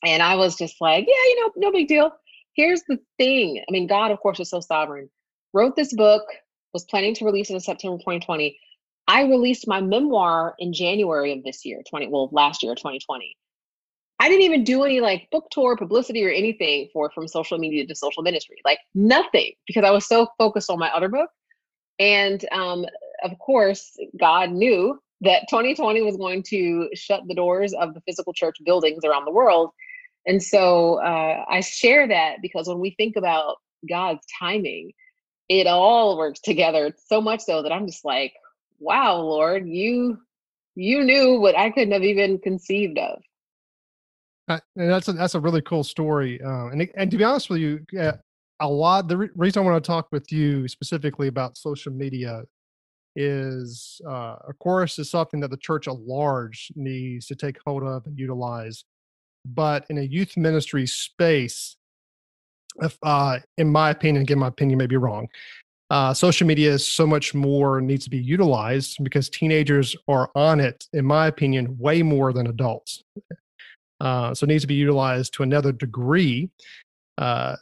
And 0.04 0.24
I 0.24 0.36
was 0.36 0.56
just 0.56 0.76
like, 0.82 1.06
yeah, 1.08 1.14
you 1.14 1.42
know, 1.42 1.52
no 1.58 1.72
big 1.72 1.88
deal. 1.88 2.12
Here's 2.56 2.82
the 2.88 2.98
thing. 3.18 3.64
I 3.68 3.72
mean, 3.72 3.88
God, 3.88 4.12
of 4.12 4.20
course, 4.20 4.40
is 4.40 4.50
so 4.50 4.60
sovereign. 4.60 5.10
Wrote 5.54 5.76
this 5.76 5.94
book, 5.94 6.24
was 6.74 6.86
planning 6.86 7.14
to 7.16 7.26
release 7.26 7.50
it 7.50 7.54
in 7.54 7.60
September 7.60 7.98
2020. 7.98 8.58
I 9.08 9.24
released 9.24 9.68
my 9.68 9.82
memoir 9.82 10.56
in 10.60 10.74
January 10.74 11.34
of 11.34 11.44
this 11.44 11.66
year, 11.66 11.82
20, 11.90 12.08
well, 12.08 12.30
last 12.32 12.64
year, 12.64 12.76
2020. 12.76 13.36
I 14.20 14.30
didn't 14.30 14.44
even 14.44 14.64
do 14.64 14.84
any 14.84 15.00
like 15.00 15.28
book 15.32 15.48
tour 15.50 15.76
publicity 15.76 16.24
or 16.24 16.30
anything 16.30 16.90
for 16.94 17.10
from 17.10 17.28
social 17.28 17.58
media 17.58 17.88
to 17.88 17.96
social 17.96 18.22
ministry, 18.22 18.58
like 18.64 18.78
nothing, 18.94 19.54
because 19.66 19.84
I 19.84 19.90
was 19.90 20.06
so 20.06 20.28
focused 20.38 20.70
on 20.70 20.78
my 20.78 20.90
other 20.92 21.10
book. 21.10 21.30
And 21.98 22.46
um, 22.52 22.86
of 23.24 23.38
course, 23.40 23.98
God 24.20 24.52
knew 24.52 25.00
that 25.22 25.48
2020 25.50 26.02
was 26.04 26.18
going 26.18 26.44
to 26.44 26.90
shut 26.94 27.22
the 27.28 27.36
doors 27.36 27.74
of 27.74 27.94
the 27.94 28.02
physical 28.02 28.34
church 28.34 28.58
buildings 28.64 29.04
around 29.04 29.26
the 29.26 29.32
world. 29.32 29.72
And 30.26 30.42
so 30.42 30.96
uh, 31.04 31.44
I 31.50 31.62
share 31.62 32.08
that 32.08 32.38
because 32.42 32.68
when 32.68 32.80
we 32.80 32.92
think 32.92 33.16
about 33.16 33.58
God's 33.90 34.26
timing, 34.40 34.94
it 35.50 35.68
all 35.68 36.18
works 36.18 36.40
together 36.40 36.96
so 37.08 37.22
much 37.22 37.42
so 37.42 37.64
that 37.64 37.72
I'm 37.72 37.88
just 37.88 38.06
like, 38.06 38.34
wow, 38.82 39.16
Lord, 39.18 39.68
you 39.68 40.18
you 40.76 41.04
knew 41.04 41.40
what 41.40 41.58
I 41.58 41.70
couldn't 41.70 41.94
have 41.94 42.04
even 42.04 42.40
conceived 42.40 42.98
of. 42.98 43.22
Uh, 44.48 44.60
and 44.76 44.90
that's 44.90 45.08
a, 45.08 45.14
that's 45.14 45.36
a 45.36 45.40
really 45.40 45.62
cool 45.62 45.84
story. 45.84 46.42
Uh, 46.42 46.68
and 46.68 46.90
and 46.96 47.12
to 47.12 47.18
be 47.18 47.24
honest 47.24 47.50
with 47.50 47.60
you, 47.60 47.86
uh, 48.00 48.14
a 48.60 48.68
lot. 48.68 49.08
The 49.08 49.18
re- 49.18 49.30
reason 49.36 49.62
I 49.62 49.66
want 49.70 49.84
to 49.84 49.88
talk 49.88 50.08
with 50.12 50.32
you 50.32 50.68
specifically 50.68 51.28
about 51.28 51.58
social 51.58 51.94
media 51.94 52.44
is, 53.16 54.00
uh, 54.08 54.36
of 54.48 54.58
course, 54.60 54.98
is 55.00 55.10
something 55.10 55.40
that 55.42 55.52
the 55.52 55.58
church 55.58 55.88
at 55.88 56.00
large 56.00 56.72
needs 56.76 57.28
to 57.28 57.36
take 57.36 57.58
hold 57.66 57.84
of 57.84 58.06
and 58.06 58.18
utilize. 58.18 58.84
But 59.46 59.86
in 59.90 59.98
a 59.98 60.04
youth 60.04 60.38
ministry 60.38 60.86
space, 60.88 61.76
if, 62.82 62.98
uh, 63.04 63.40
in 63.58 63.70
my 63.70 63.90
opinion, 63.90 64.22
again, 64.22 64.40
my 64.40 64.48
opinion 64.48 64.78
may 64.78 64.86
be 64.86 64.98
wrong. 64.98 65.28
Uh, 65.92 66.14
social 66.14 66.48
media 66.48 66.72
is 66.72 66.88
so 66.88 67.06
much 67.06 67.34
more 67.34 67.82
needs 67.82 68.06
to 68.06 68.10
be 68.10 68.18
utilized 68.18 68.96
because 69.04 69.30
teenagers 69.30 69.94
are 70.08 70.32
on 70.36 70.62
it, 70.62 70.86
in 70.94 71.04
my 71.04 71.28
opinion, 71.28 71.78
way 71.78 72.02
more 72.02 72.32
than 72.32 72.48
adults. 72.48 73.04
Uh, 74.00 74.34
so 74.34 74.46
it 74.46 74.48
needs 74.48 74.64
to 74.64 74.70
be 74.70 74.74
utilized 74.74 75.34
to 75.34 75.44
another 75.44 75.74
degree. 75.74 76.50
Uh, 77.18 77.58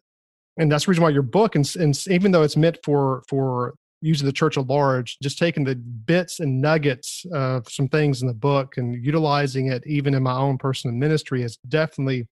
and 0.60 0.72
that's 0.72 0.86
the 0.86 0.92
reason 0.92 1.02
why 1.02 1.10
your 1.10 1.24
book, 1.24 1.56
and, 1.56 1.76
and 1.80 2.08
even 2.08 2.32
though 2.32 2.44
it's 2.44 2.56
meant 2.56 2.78
for 2.84 3.24
for 3.28 3.74
using 4.04 4.28
the 4.28 4.32
church 4.32 4.60
at 4.60 4.68
large, 4.68 5.18
just 5.24 5.40
taking 5.40 5.64
the 5.64 5.74
bits 5.76 6.40
and 6.40 6.62
nuggets 6.62 7.26
of 7.34 7.68
some 7.68 7.88
things 7.88 8.22
in 8.22 8.28
the 8.28 8.34
book 8.36 8.78
and 8.78 9.04
utilizing 9.04 9.72
it 9.72 9.82
even 9.88 10.14
in 10.14 10.22
my 10.22 10.38
own 10.38 10.60
personal 10.60 10.96
ministry 10.96 11.42
has 11.42 11.58
definitely 11.68 12.28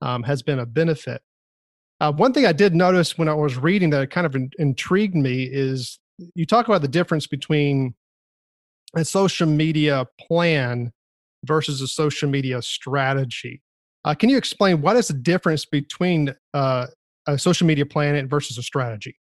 um, 0.00 0.22
has 0.22 0.42
been 0.42 0.60
a 0.60 0.66
benefit. 0.66 1.22
Uh, 2.00 2.12
one 2.12 2.32
thing 2.32 2.46
I 2.46 2.52
did 2.52 2.74
notice 2.74 3.16
when 3.16 3.28
I 3.28 3.34
was 3.34 3.56
reading 3.56 3.90
that 3.90 4.10
kind 4.10 4.26
of 4.26 4.34
in, 4.34 4.50
intrigued 4.58 5.14
me 5.14 5.44
is 5.44 5.98
you 6.34 6.46
talk 6.46 6.66
about 6.66 6.82
the 6.82 6.88
difference 6.88 7.26
between 7.26 7.94
a 8.96 9.04
social 9.04 9.46
media 9.46 10.06
plan 10.20 10.92
versus 11.44 11.80
a 11.80 11.88
social 11.88 12.28
media 12.28 12.62
strategy. 12.62 13.62
Uh, 14.04 14.14
can 14.14 14.28
you 14.28 14.36
explain 14.36 14.80
what 14.82 14.96
is 14.96 15.08
the 15.08 15.14
difference 15.14 15.64
between 15.64 16.34
uh, 16.52 16.86
a 17.26 17.38
social 17.38 17.66
media 17.66 17.86
plan 17.86 18.28
versus 18.28 18.58
a 18.58 18.62
strategy? 18.62 19.16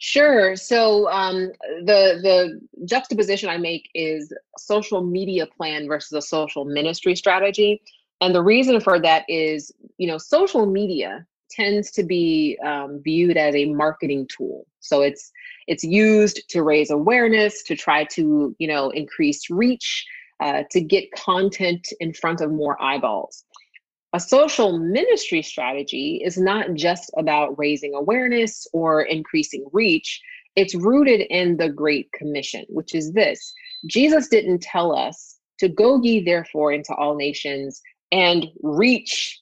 Sure. 0.00 0.54
So 0.54 1.08
um, 1.10 1.50
the 1.84 2.20
the 2.22 2.86
juxtaposition 2.86 3.48
I 3.48 3.58
make 3.58 3.88
is 3.94 4.32
social 4.56 5.02
media 5.02 5.46
plan 5.46 5.88
versus 5.88 6.12
a 6.12 6.22
social 6.22 6.64
ministry 6.64 7.16
strategy, 7.16 7.82
and 8.20 8.32
the 8.32 8.42
reason 8.42 8.80
for 8.80 9.00
that 9.00 9.24
is 9.28 9.72
you 9.96 10.06
know 10.06 10.16
social 10.18 10.66
media 10.66 11.26
tends 11.50 11.90
to 11.92 12.02
be 12.02 12.58
um, 12.64 13.00
viewed 13.02 13.36
as 13.36 13.54
a 13.54 13.66
marketing 13.66 14.28
tool. 14.34 14.66
So 14.80 15.02
it's 15.02 15.30
it's 15.66 15.84
used 15.84 16.48
to 16.50 16.62
raise 16.62 16.90
awareness, 16.90 17.62
to 17.64 17.76
try 17.76 18.04
to 18.04 18.54
you 18.58 18.68
know 18.68 18.90
increase 18.90 19.50
reach, 19.50 20.06
uh, 20.40 20.64
to 20.70 20.80
get 20.80 21.12
content 21.12 21.88
in 22.00 22.12
front 22.12 22.40
of 22.40 22.50
more 22.50 22.80
eyeballs 22.82 23.44
a 24.14 24.20
social 24.20 24.78
ministry 24.78 25.42
strategy 25.42 26.22
is 26.24 26.38
not 26.38 26.74
just 26.74 27.10
about 27.16 27.58
raising 27.58 27.94
awareness 27.94 28.66
or 28.72 29.02
increasing 29.02 29.66
reach. 29.72 30.20
It's 30.56 30.74
rooted 30.74 31.20
in 31.28 31.58
the 31.58 31.68
Great 31.68 32.10
Commission, 32.12 32.64
which 32.68 32.94
is 32.94 33.12
this 33.12 33.52
Jesus 33.86 34.28
didn't 34.28 34.62
tell 34.62 34.96
us 34.96 35.38
to 35.58 35.68
go 35.68 36.00
ye 36.02 36.24
therefore 36.24 36.72
into 36.72 36.94
all 36.94 37.16
nations 37.16 37.82
and 38.10 38.46
reach 38.62 39.40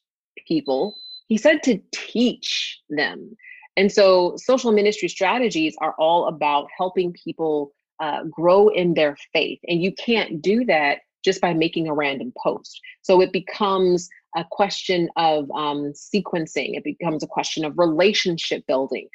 people. 0.49 0.97
He 1.29 1.37
said 1.37 1.63
to 1.65 1.81
teach 1.93 2.81
them. 2.89 3.37
And 3.77 3.93
so 3.93 4.37
social 4.37 4.73
ministry 4.73 5.09
strategies 5.09 5.77
are 5.81 5.95
all 5.99 6.29
about 6.29 6.69
helping 6.77 7.13
people 7.13 7.73
uh, 8.01 8.25
grow 8.25 8.69
in 8.69 8.95
their 8.95 9.17
faith. 9.33 9.59
And 9.69 9.83
you 9.83 9.93
can't 9.93 10.41
do 10.41 10.65
that 10.67 11.01
just 11.25 11.41
by 11.41 11.53
making 11.53 11.89
a 11.89 11.95
random 11.95 12.33
post. 12.43 12.81
So 13.03 13.21
it 13.21 13.33
becomes 13.33 14.09
a 14.37 14.45
question 14.51 15.09
of 15.17 15.51
um, 15.51 15.93
sequencing, 15.93 16.77
it 16.77 16.85
becomes 16.85 17.23
a 17.23 17.27
question 17.27 17.65
of 17.65 17.79
relationship 17.79 18.65
building. 18.67 19.09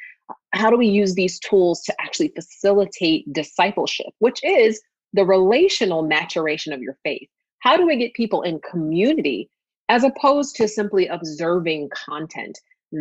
How 0.52 0.68
do 0.68 0.76
we 0.76 0.88
use 0.88 1.14
these 1.14 1.38
tools 1.38 1.82
to 1.82 1.94
actually 2.00 2.28
facilitate 2.28 3.32
discipleship, 3.32 4.08
which 4.18 4.42
is 4.42 4.80
the 5.12 5.24
relational 5.24 6.02
maturation 6.02 6.72
of 6.72 6.82
your 6.82 6.98
faith? 7.02 7.28
How 7.60 7.76
do 7.76 7.86
we 7.86 7.96
get 7.96 8.14
people 8.14 8.42
in 8.42 8.60
community 8.60 9.48
as 9.92 10.04
opposed 10.04 10.56
to 10.56 10.66
simply 10.66 11.06
observing 11.06 11.90
content? 11.90 12.58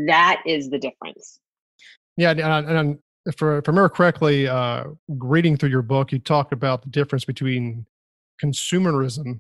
That 0.07 0.41
is 0.45 0.69
the 0.69 0.77
difference. 0.77 1.39
Yeah, 2.17 2.31
and, 2.31 2.69
and 2.69 2.99
if, 3.25 3.41
I 3.41 3.61
remember 3.65 3.87
correctly, 3.87 4.47
uh, 4.47 4.85
reading 5.07 5.55
through 5.55 5.69
your 5.69 5.83
book, 5.83 6.11
you 6.11 6.19
talk 6.19 6.51
about 6.51 6.81
the 6.81 6.89
difference 6.89 7.23
between 7.23 7.85
consumerism 8.43 9.39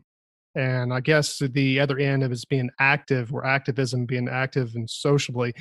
and 0.55 0.93
i 0.93 0.99
guess 0.99 1.39
the 1.39 1.79
other 1.79 1.97
end 1.97 2.23
of 2.23 2.31
it 2.31 2.33
is 2.33 2.45
being 2.45 2.69
active 2.79 3.33
or 3.33 3.45
activism 3.45 4.05
being 4.05 4.27
active 4.27 4.75
and 4.75 4.89
socially 4.89 5.53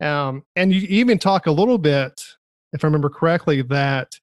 um, 0.00 0.44
and 0.54 0.72
you 0.72 0.82
even 0.82 1.18
talk 1.18 1.46
a 1.46 1.50
little 1.50 1.76
bit 1.76 2.22
if 2.72 2.84
i 2.84 2.86
remember 2.86 3.10
correctly 3.10 3.62
that 3.62 4.14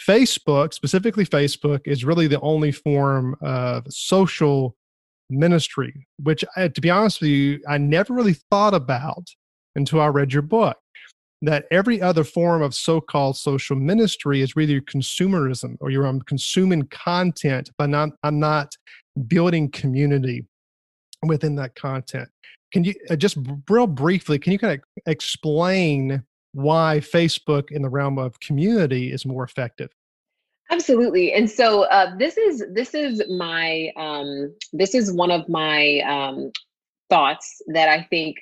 facebook 0.00 0.72
specifically 0.72 1.24
facebook 1.24 1.80
is 1.84 2.02
really 2.02 2.26
the 2.26 2.40
only 2.40 2.72
form 2.72 3.36
of 3.42 3.84
social 3.90 4.74
ministry 5.32 6.06
which 6.22 6.44
to 6.56 6.80
be 6.80 6.90
honest 6.90 7.20
with 7.20 7.30
you 7.30 7.60
i 7.68 7.78
never 7.78 8.12
really 8.12 8.36
thought 8.50 8.74
about 8.74 9.26
until 9.76 10.00
i 10.00 10.06
read 10.06 10.32
your 10.32 10.42
book 10.42 10.76
that 11.44 11.64
every 11.72 12.00
other 12.00 12.22
form 12.22 12.62
of 12.62 12.72
so-called 12.72 13.36
social 13.36 13.74
ministry 13.74 14.40
is 14.40 14.54
really 14.54 14.80
consumerism 14.82 15.76
or 15.80 15.90
you're 15.90 16.06
um, 16.06 16.20
consuming 16.20 16.82
content 16.84 17.70
but 17.78 17.88
not 17.88 18.10
i'm 18.22 18.38
not 18.38 18.72
building 19.26 19.70
community 19.70 20.46
within 21.22 21.54
that 21.56 21.74
content. 21.74 22.28
Can 22.72 22.84
you 22.84 22.94
uh, 23.10 23.16
just 23.16 23.36
real 23.68 23.86
briefly 23.86 24.38
can 24.38 24.52
you 24.52 24.58
kind 24.58 24.80
of 24.80 25.02
explain 25.06 26.22
why 26.54 27.00
facebook 27.00 27.70
in 27.70 27.80
the 27.80 27.88
realm 27.88 28.18
of 28.18 28.38
community 28.40 29.10
is 29.10 29.24
more 29.24 29.42
effective 29.42 29.88
absolutely 30.72 31.32
and 31.32 31.50
so 31.50 31.82
uh, 31.84 32.16
this 32.16 32.36
is 32.36 32.64
this 32.72 32.94
is 32.94 33.22
my 33.30 33.92
um, 33.96 34.52
this 34.72 34.94
is 34.94 35.12
one 35.12 35.30
of 35.30 35.48
my 35.48 36.00
um, 36.00 36.50
thoughts 37.08 37.62
that 37.68 37.88
i 37.88 38.02
think 38.10 38.36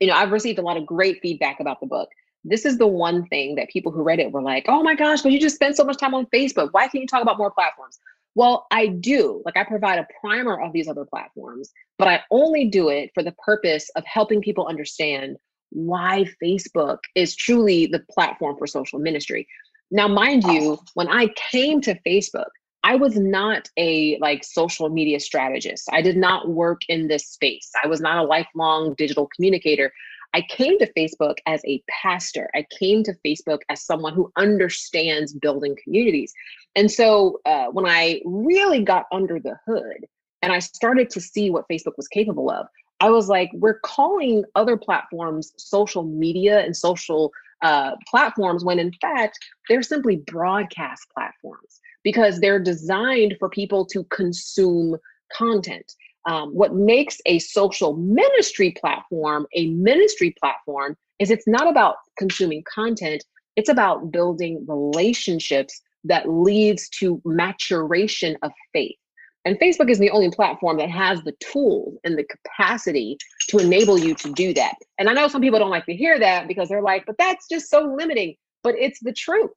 you 0.00 0.06
know 0.08 0.14
i've 0.14 0.32
received 0.32 0.58
a 0.58 0.62
lot 0.62 0.76
of 0.76 0.84
great 0.84 1.20
feedback 1.20 1.60
about 1.60 1.80
the 1.80 1.86
book 1.86 2.08
this 2.44 2.66
is 2.66 2.76
the 2.78 2.86
one 2.86 3.26
thing 3.26 3.54
that 3.54 3.70
people 3.70 3.90
who 3.90 4.02
read 4.02 4.20
it 4.20 4.30
were 4.30 4.42
like, 4.42 4.66
oh 4.68 4.82
my 4.82 4.94
gosh, 4.94 5.22
but 5.22 5.32
you 5.32 5.40
just 5.40 5.54
spend 5.54 5.74
so 5.74 5.84
much 5.84 5.96
time 5.96 6.14
on 6.14 6.26
Facebook. 6.26 6.68
Why 6.72 6.82
can't 6.82 7.02
you 7.02 7.06
talk 7.06 7.22
about 7.22 7.38
more 7.38 7.50
platforms? 7.50 7.98
Well, 8.34 8.66
I 8.70 8.88
do. 8.88 9.42
Like, 9.46 9.56
I 9.56 9.64
provide 9.64 9.98
a 9.98 10.06
primer 10.20 10.60
of 10.60 10.72
these 10.72 10.88
other 10.88 11.04
platforms, 11.04 11.70
but 11.98 12.08
I 12.08 12.22
only 12.30 12.66
do 12.66 12.88
it 12.88 13.10
for 13.14 13.22
the 13.22 13.32
purpose 13.32 13.88
of 13.96 14.04
helping 14.04 14.42
people 14.42 14.66
understand 14.66 15.36
why 15.70 16.26
Facebook 16.42 16.98
is 17.14 17.34
truly 17.34 17.86
the 17.86 18.00
platform 18.10 18.56
for 18.58 18.66
social 18.66 18.98
ministry. 18.98 19.46
Now, 19.94 20.08
mind 20.08 20.42
you, 20.42 20.80
when 20.94 21.06
I 21.06 21.28
came 21.36 21.80
to 21.82 21.96
Facebook, 22.04 22.48
I 22.82 22.96
was 22.96 23.16
not 23.16 23.70
a 23.78 24.18
like 24.18 24.42
social 24.42 24.88
media 24.88 25.20
strategist. 25.20 25.88
I 25.92 26.02
did 26.02 26.16
not 26.16 26.48
work 26.48 26.80
in 26.88 27.06
this 27.06 27.28
space. 27.28 27.70
I 27.80 27.86
was 27.86 28.00
not 28.00 28.18
a 28.18 28.26
lifelong 28.26 28.96
digital 28.98 29.28
communicator. 29.36 29.92
I 30.34 30.42
came 30.50 30.80
to 30.80 30.92
Facebook 30.94 31.36
as 31.46 31.62
a 31.64 31.80
pastor. 31.88 32.50
I 32.56 32.66
came 32.76 33.04
to 33.04 33.14
Facebook 33.24 33.60
as 33.68 33.86
someone 33.86 34.14
who 34.14 34.32
understands 34.36 35.32
building 35.32 35.76
communities. 35.84 36.34
And 36.74 36.90
so 36.90 37.38
uh, 37.46 37.66
when 37.66 37.86
I 37.86 38.20
really 38.24 38.82
got 38.82 39.06
under 39.12 39.38
the 39.38 39.56
hood 39.64 40.06
and 40.42 40.52
I 40.52 40.58
started 40.58 41.08
to 41.10 41.20
see 41.20 41.50
what 41.50 41.68
Facebook 41.70 41.96
was 41.96 42.08
capable 42.08 42.50
of, 42.50 42.66
I 43.04 43.10
was 43.10 43.28
like, 43.28 43.50
we're 43.52 43.80
calling 43.80 44.44
other 44.54 44.78
platforms 44.78 45.52
social 45.58 46.04
media 46.04 46.60
and 46.60 46.74
social 46.74 47.32
uh, 47.60 47.96
platforms 48.08 48.64
when 48.64 48.78
in 48.78 48.92
fact 48.94 49.38
they're 49.68 49.82
simply 49.82 50.16
broadcast 50.16 51.06
platforms 51.12 51.82
because 52.02 52.40
they're 52.40 52.58
designed 52.58 53.36
for 53.38 53.50
people 53.50 53.84
to 53.92 54.04
consume 54.04 54.96
content. 55.30 55.92
Um, 56.24 56.54
what 56.54 56.74
makes 56.74 57.18
a 57.26 57.40
social 57.40 57.94
ministry 57.94 58.70
platform 58.80 59.46
a 59.54 59.68
ministry 59.68 60.34
platform 60.40 60.96
is 61.18 61.30
it's 61.30 61.46
not 61.46 61.68
about 61.68 61.96
consuming 62.16 62.64
content 62.74 63.22
it's 63.56 63.68
about 63.68 64.10
building 64.10 64.64
relationships 64.66 65.82
that 66.04 66.26
leads 66.26 66.88
to 67.00 67.20
maturation 67.26 68.38
of 68.42 68.50
faith 68.72 68.96
and 69.44 69.58
facebook 69.58 69.90
is 69.90 69.98
the 69.98 70.10
only 70.10 70.30
platform 70.30 70.78
that 70.78 70.90
has 70.90 71.22
the 71.22 71.34
tools 71.40 71.98
and 72.04 72.18
the 72.18 72.24
capacity 72.24 73.16
to 73.48 73.58
enable 73.58 73.98
you 73.98 74.14
to 74.14 74.32
do 74.32 74.54
that. 74.54 74.74
And 74.98 75.08
i 75.08 75.12
know 75.12 75.28
some 75.28 75.40
people 75.40 75.58
don't 75.58 75.70
like 75.70 75.86
to 75.86 75.94
hear 75.94 76.18
that 76.18 76.48
because 76.48 76.68
they're 76.68 76.82
like 76.82 77.04
but 77.06 77.16
that's 77.18 77.46
just 77.48 77.70
so 77.70 77.94
limiting. 77.96 78.36
But 78.62 78.76
it's 78.78 79.00
the 79.00 79.12
truth. 79.12 79.50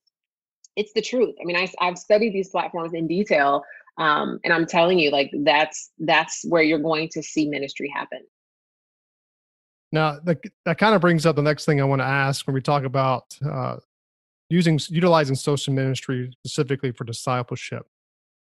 It's 0.76 0.92
the 0.94 1.02
truth. 1.02 1.36
I 1.42 1.46
mean 1.46 1.56
I, 1.56 1.72
i've 1.80 1.98
studied 1.98 2.34
these 2.34 2.50
platforms 2.50 2.94
in 2.94 3.08
detail 3.08 3.64
um, 3.98 4.40
and 4.44 4.54
i'm 4.54 4.66
telling 4.66 5.00
you 5.00 5.10
like 5.12 5.32
that's 5.44 5.92
that's 6.00 6.44
where 6.48 6.64
you're 6.64 6.80
going 6.80 7.10
to 7.14 7.24
see 7.24 7.48
ministry 7.48 7.92
happen. 7.94 8.20
Now 9.92 10.20
that, 10.26 10.40
that 10.66 10.78
kind 10.78 10.96
of 10.96 11.02
brings 11.02 11.26
up 11.26 11.36
the 11.36 11.42
next 11.42 11.66
thing 11.66 11.82
i 11.82 11.84
want 11.84 12.02
to 12.02 12.06
ask 12.06 12.46
when 12.46 12.54
we 12.54 12.62
talk 12.62 12.84
about 12.84 13.38
uh, 13.46 13.78
using 14.50 14.80
utilizing 14.90 15.36
social 15.36 15.74
ministry 15.74 16.32
specifically 16.44 16.92
for 16.92 17.04
discipleship 17.04 17.86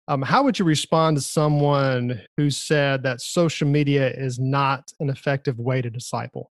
Um, 0.07 0.21
how 0.21 0.43
would 0.43 0.57
you 0.57 0.65
respond 0.65 1.17
to 1.17 1.21
someone 1.21 2.21
who 2.37 2.49
said 2.49 3.03
that 3.03 3.21
social 3.21 3.67
media 3.67 4.09
is 4.09 4.39
not 4.39 4.91
an 4.99 5.09
effective 5.09 5.59
way 5.59 5.81
to 5.81 5.89
disciple? 5.89 6.51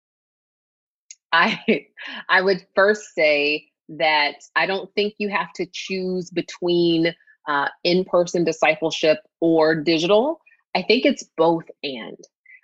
I 1.31 1.87
I 2.29 2.41
would 2.41 2.65
first 2.75 3.13
say 3.13 3.67
that 3.87 4.35
I 4.55 4.65
don't 4.65 4.93
think 4.95 5.13
you 5.19 5.29
have 5.29 5.53
to 5.53 5.67
choose 5.71 6.29
between 6.31 7.13
uh, 7.47 7.67
in-person 7.83 8.43
discipleship 8.43 9.19
or 9.39 9.75
digital. 9.75 10.41
I 10.75 10.81
think 10.81 11.05
it's 11.05 11.23
both 11.37 11.65
and. 11.83 12.17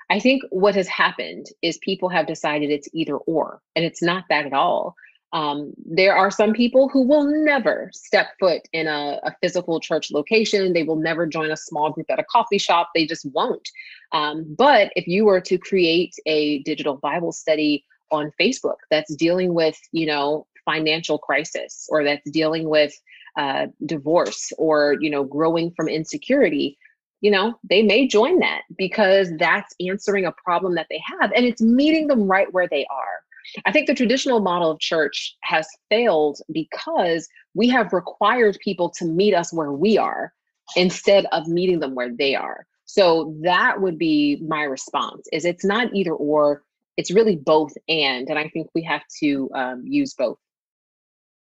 I 0.09 0.19
think 0.19 0.41
what 0.49 0.75
has 0.75 0.87
happened 0.89 1.45
is 1.61 1.77
people 1.77 2.09
have 2.09 2.27
decided 2.27 2.69
it's 2.69 2.89
either 2.93 3.15
or, 3.15 3.61
and 3.75 3.85
it's 3.85 4.01
not 4.01 4.25
that 4.29 4.45
at 4.45 4.51
all. 4.51 4.95
Um, 5.33 5.73
there 5.77 6.15
are 6.15 6.29
some 6.29 6.51
people 6.53 6.89
who 6.89 7.07
will 7.07 7.23
never 7.23 7.89
step 7.93 8.27
foot 8.39 8.61
in 8.73 8.87
a, 8.87 9.19
a, 9.23 9.33
physical 9.41 9.79
church 9.79 10.11
location. 10.11 10.73
They 10.73 10.83
will 10.83 10.97
never 10.97 11.25
join 11.25 11.51
a 11.51 11.57
small 11.57 11.89
group 11.89 12.07
at 12.09 12.19
a 12.19 12.25
coffee 12.25 12.57
shop. 12.57 12.89
They 12.93 13.05
just 13.05 13.25
won't. 13.27 13.67
Um, 14.11 14.45
but 14.57 14.91
if 14.97 15.07
you 15.07 15.23
were 15.23 15.39
to 15.41 15.57
create 15.57 16.13
a 16.25 16.59
digital 16.63 16.97
Bible 16.97 17.31
study 17.31 17.85
on 18.11 18.31
Facebook 18.39 18.75
that's 18.89 19.15
dealing 19.15 19.53
with, 19.53 19.79
you 19.93 20.05
know, 20.05 20.47
financial 20.65 21.17
crisis 21.17 21.87
or 21.89 22.03
that's 22.03 22.29
dealing 22.31 22.69
with 22.69 22.93
uh, 23.37 23.67
divorce 23.85 24.51
or, 24.57 24.97
you 24.99 25.09
know, 25.09 25.23
growing 25.23 25.71
from 25.71 25.87
insecurity, 25.87 26.77
you 27.21 27.31
know, 27.31 27.57
they 27.69 27.81
may 27.83 28.07
join 28.07 28.39
that 28.39 28.63
because 28.77 29.31
that's 29.37 29.73
answering 29.79 30.25
a 30.25 30.33
problem 30.33 30.75
that 30.75 30.87
they 30.89 31.01
have 31.19 31.31
and 31.31 31.45
it's 31.45 31.61
meeting 31.61 32.07
them 32.07 32.23
right 32.23 32.51
where 32.51 32.67
they 32.67 32.85
are. 32.91 33.21
I 33.65 33.71
think 33.71 33.87
the 33.87 33.95
traditional 33.95 34.39
model 34.39 34.71
of 34.71 34.79
church 34.79 35.35
has 35.43 35.67
failed 35.89 36.39
because 36.51 37.27
we 37.53 37.69
have 37.69 37.93
required 37.93 38.57
people 38.63 38.89
to 38.97 39.05
meet 39.05 39.33
us 39.33 39.53
where 39.53 39.71
we 39.71 39.97
are 39.97 40.33
instead 40.75 41.25
of 41.31 41.47
meeting 41.47 41.79
them 41.79 41.95
where 41.95 42.11
they 42.11 42.35
are. 42.35 42.65
So 42.85 43.35
that 43.41 43.79
would 43.79 43.97
be 43.97 44.41
my 44.47 44.63
response 44.63 45.27
is 45.31 45.45
it's 45.45 45.63
not 45.63 45.93
either 45.93 46.13
or, 46.13 46.63
it's 46.97 47.11
really 47.11 47.37
both 47.37 47.71
and. 47.87 48.27
And 48.29 48.37
I 48.37 48.49
think 48.49 48.67
we 48.75 48.83
have 48.83 49.01
to 49.21 49.49
um, 49.55 49.83
use 49.85 50.13
both. 50.13 50.37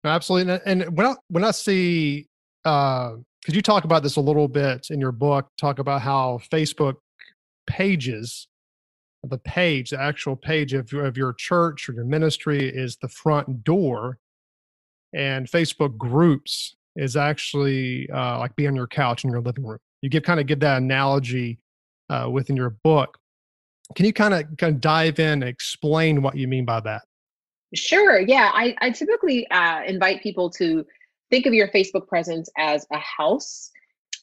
Absolutely. 0.04 0.60
And 0.66 0.98
when 0.98 1.08
I, 1.08 1.16
when 1.30 1.44
I 1.44 1.52
see, 1.52 2.28
uh, 2.64 3.16
could 3.44 3.56
you 3.56 3.62
talk 3.62 3.84
about 3.84 4.02
this 4.02 4.16
a 4.16 4.22
little 4.22 4.48
bit 4.48 4.88
in 4.90 5.00
your 5.00 5.12
book, 5.12 5.48
talk 5.58 5.78
about 5.78 6.02
how 6.02 6.40
Facebook 6.52 6.96
pages 7.68 8.48
the 9.30 9.38
page, 9.38 9.92
the 9.92 10.02
actual 10.02 10.36
page 10.36 10.74
of, 10.74 10.92
of 10.94 11.18
your 11.18 11.34
church 11.34 11.90
or 11.90 11.94
your 11.94 12.06
ministry 12.06 12.68
is 12.68 12.98
the 12.98 13.10
front 13.10 13.64
door. 13.64 14.18
And 15.14 15.50
Facebook 15.50 15.98
groups 15.98 16.76
is 16.96 17.16
actually 17.16 18.10
uh, 18.10 18.40
like 18.40 18.56
being 18.56 18.70
on 18.70 18.76
your 18.76 18.88
couch 18.88 19.24
in 19.24 19.30
your 19.30 19.42
living 19.42 19.66
room. 19.66 19.80
You 20.02 20.10
give 20.10 20.24
kind 20.24 20.40
of 20.40 20.46
give 20.46 20.60
that 20.60 20.78
analogy 20.82 21.60
uh, 22.10 22.30
within 22.32 22.56
your 22.56 22.72
book. 22.84 23.18
Can 23.96 24.06
you 24.06 24.14
kind 24.14 24.34
of 24.34 24.46
kind 24.58 24.76
of 24.76 24.82
dive 24.82 25.20
in 25.20 25.44
and 25.44 25.44
explain 25.44 26.22
what 26.22 26.36
you 26.36 26.48
mean 26.48 26.66
by 26.66 26.80
that? 26.82 27.04
Sure. 27.74 28.20
Yeah, 28.20 28.52
I, 28.54 28.76
I 28.82 28.90
typically 28.92 29.50
uh, 29.50 29.84
invite 29.84 30.22
people 30.22 30.50
to 30.52 30.86
think 31.30 31.46
of 31.46 31.54
your 31.54 31.68
Facebook 31.70 32.08
presence 32.08 32.50
as 32.58 32.86
a 32.92 33.00
house 33.00 33.72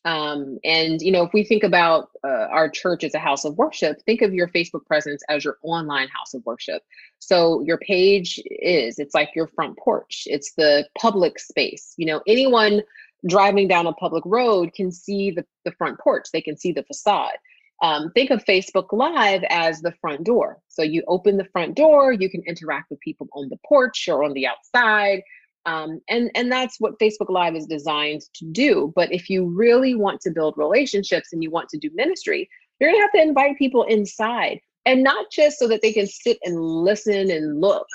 um, 0.05 0.59
and 0.65 1.01
you 1.01 1.13
know, 1.13 1.23
if 1.23 1.33
we 1.33 1.45
think 1.45 1.63
about 1.63 2.11
uh, 2.25 2.49
our 2.51 2.69
church 2.69 3.05
as 3.05 3.15
a 3.15 3.19
house 3.19 3.45
of 3.45 3.57
worship, 3.57 4.03
think 4.03 4.23
of 4.23 4.35
your 4.35 4.49
Facebook 4.49 4.85
presence 4.87 5.23
as 5.29 5.45
your 5.45 5.59
online 5.63 6.09
house 6.09 6.35
of 6.35 6.45
worship. 6.45 6.83
So 7.19 7.63
your 7.63 7.79
page 7.79 8.41
is 8.47 8.99
it's 8.99 9.15
like 9.15 9.31
your 9.35 9.47
front 9.47 9.79
porch. 9.79 10.25
It's 10.27 10.53
the 10.55 10.87
public 10.99 11.39
space. 11.39 11.95
You 11.97 12.07
know, 12.07 12.21
anyone 12.27 12.83
driving 13.29 13.69
down 13.69 13.87
a 13.87 13.93
public 13.93 14.25
road 14.27 14.75
can 14.75 14.91
see 14.91 15.31
the, 15.31 15.45
the 15.65 15.73
front 15.73 16.01
porch. 16.01 16.27
They 16.33 16.41
can 16.41 16.57
see 16.57 16.73
the 16.73 16.83
facade. 16.83 17.37
Um, 17.83 18.11
think 18.13 18.31
of 18.31 18.45
Facebook 18.45 18.93
Live 18.93 19.43
as 19.51 19.81
the 19.81 19.93
front 20.01 20.25
door. 20.25 20.59
So 20.69 20.83
you 20.83 21.03
open 21.09 21.37
the 21.37 21.49
front 21.53 21.75
door, 21.77 22.13
you 22.13 22.31
can 22.31 22.43
interact 22.47 22.91
with 22.91 23.01
people 23.01 23.29
on 23.33 23.49
the 23.49 23.59
porch 23.67 24.09
or 24.09 24.23
on 24.23 24.33
the 24.35 24.47
outside. 24.47 25.23
Um, 25.65 26.01
and 26.09 26.29
and 26.35 26.51
that's 26.51 26.81
what 26.81 26.99
facebook 26.99 27.31
live 27.31 27.55
is 27.55 27.67
designed 27.67 28.23
to 28.35 28.45
do 28.51 28.93
but 28.97 29.13
if 29.13 29.31
you 29.31 29.47
really 29.47 29.95
want 29.95 30.21
to 30.23 30.33
build 30.33 30.55
relationships 30.57 31.29
and 31.33 31.41
you 31.41 31.53
want 31.53 31.69
to 31.69 31.79
do 31.79 31.89
ministry 31.95 32.49
you're 32.81 32.91
going 32.91 32.99
to 32.99 33.03
have 33.03 33.13
to 33.13 33.23
invite 33.23 33.57
people 33.59 33.85
inside 33.85 34.59
and 34.87 35.03
not 35.03 35.31
just 35.31 35.59
so 35.59 35.69
that 35.69 35.83
they 35.83 35.93
can 35.93 36.07
sit 36.07 36.39
and 36.45 36.61
listen 36.61 37.31
and 37.31 37.61
look. 37.61 37.87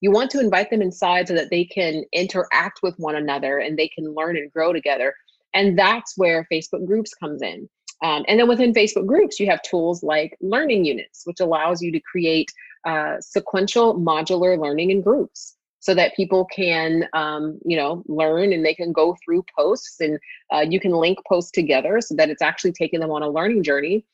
You 0.00 0.10
want 0.10 0.30
to 0.32 0.40
invite 0.40 0.70
them 0.70 0.82
inside 0.82 1.28
so 1.28 1.34
that 1.34 1.50
they 1.50 1.64
can 1.64 2.04
interact 2.12 2.80
with 2.82 2.94
one 2.98 3.16
another 3.16 3.58
and 3.58 3.76
they 3.76 3.88
can 3.88 4.14
learn 4.14 4.36
and 4.36 4.52
grow 4.52 4.72
together 4.72 5.14
and 5.54 5.78
that's 5.78 6.12
where 6.16 6.46
facebook 6.52 6.86
groups 6.86 7.14
comes 7.14 7.40
in. 7.42 7.68
Um, 8.04 8.24
and 8.28 8.38
then 8.38 8.46
within 8.46 8.74
facebook 8.74 9.06
groups 9.06 9.40
you 9.40 9.48
have 9.48 9.62
tools 9.62 10.02
like 10.02 10.36
learning 10.40 10.84
units 10.84 11.22
which 11.24 11.40
allows 11.40 11.80
you 11.80 11.90
to 11.92 12.00
create 12.00 12.50
uh, 12.84 13.16
sequential 13.20 13.98
modular 13.98 14.60
learning 14.60 14.90
in 14.90 15.00
groups 15.00 15.55
so 15.80 15.94
that 15.94 16.16
people 16.16 16.44
can 16.46 17.08
um, 17.12 17.58
you 17.64 17.76
know 17.76 18.02
learn 18.06 18.52
and 18.52 18.64
they 18.64 18.74
can 18.74 18.92
go 18.92 19.16
through 19.24 19.44
posts 19.56 20.00
and 20.00 20.18
uh, 20.52 20.64
you 20.68 20.80
can 20.80 20.92
link 20.92 21.18
posts 21.28 21.50
together 21.50 22.00
so 22.00 22.14
that 22.14 22.30
it's 22.30 22.42
actually 22.42 22.72
taking 22.72 23.00
them 23.00 23.10
on 23.10 23.22
a 23.22 23.28
learning 23.28 23.62
journey. 23.62 24.04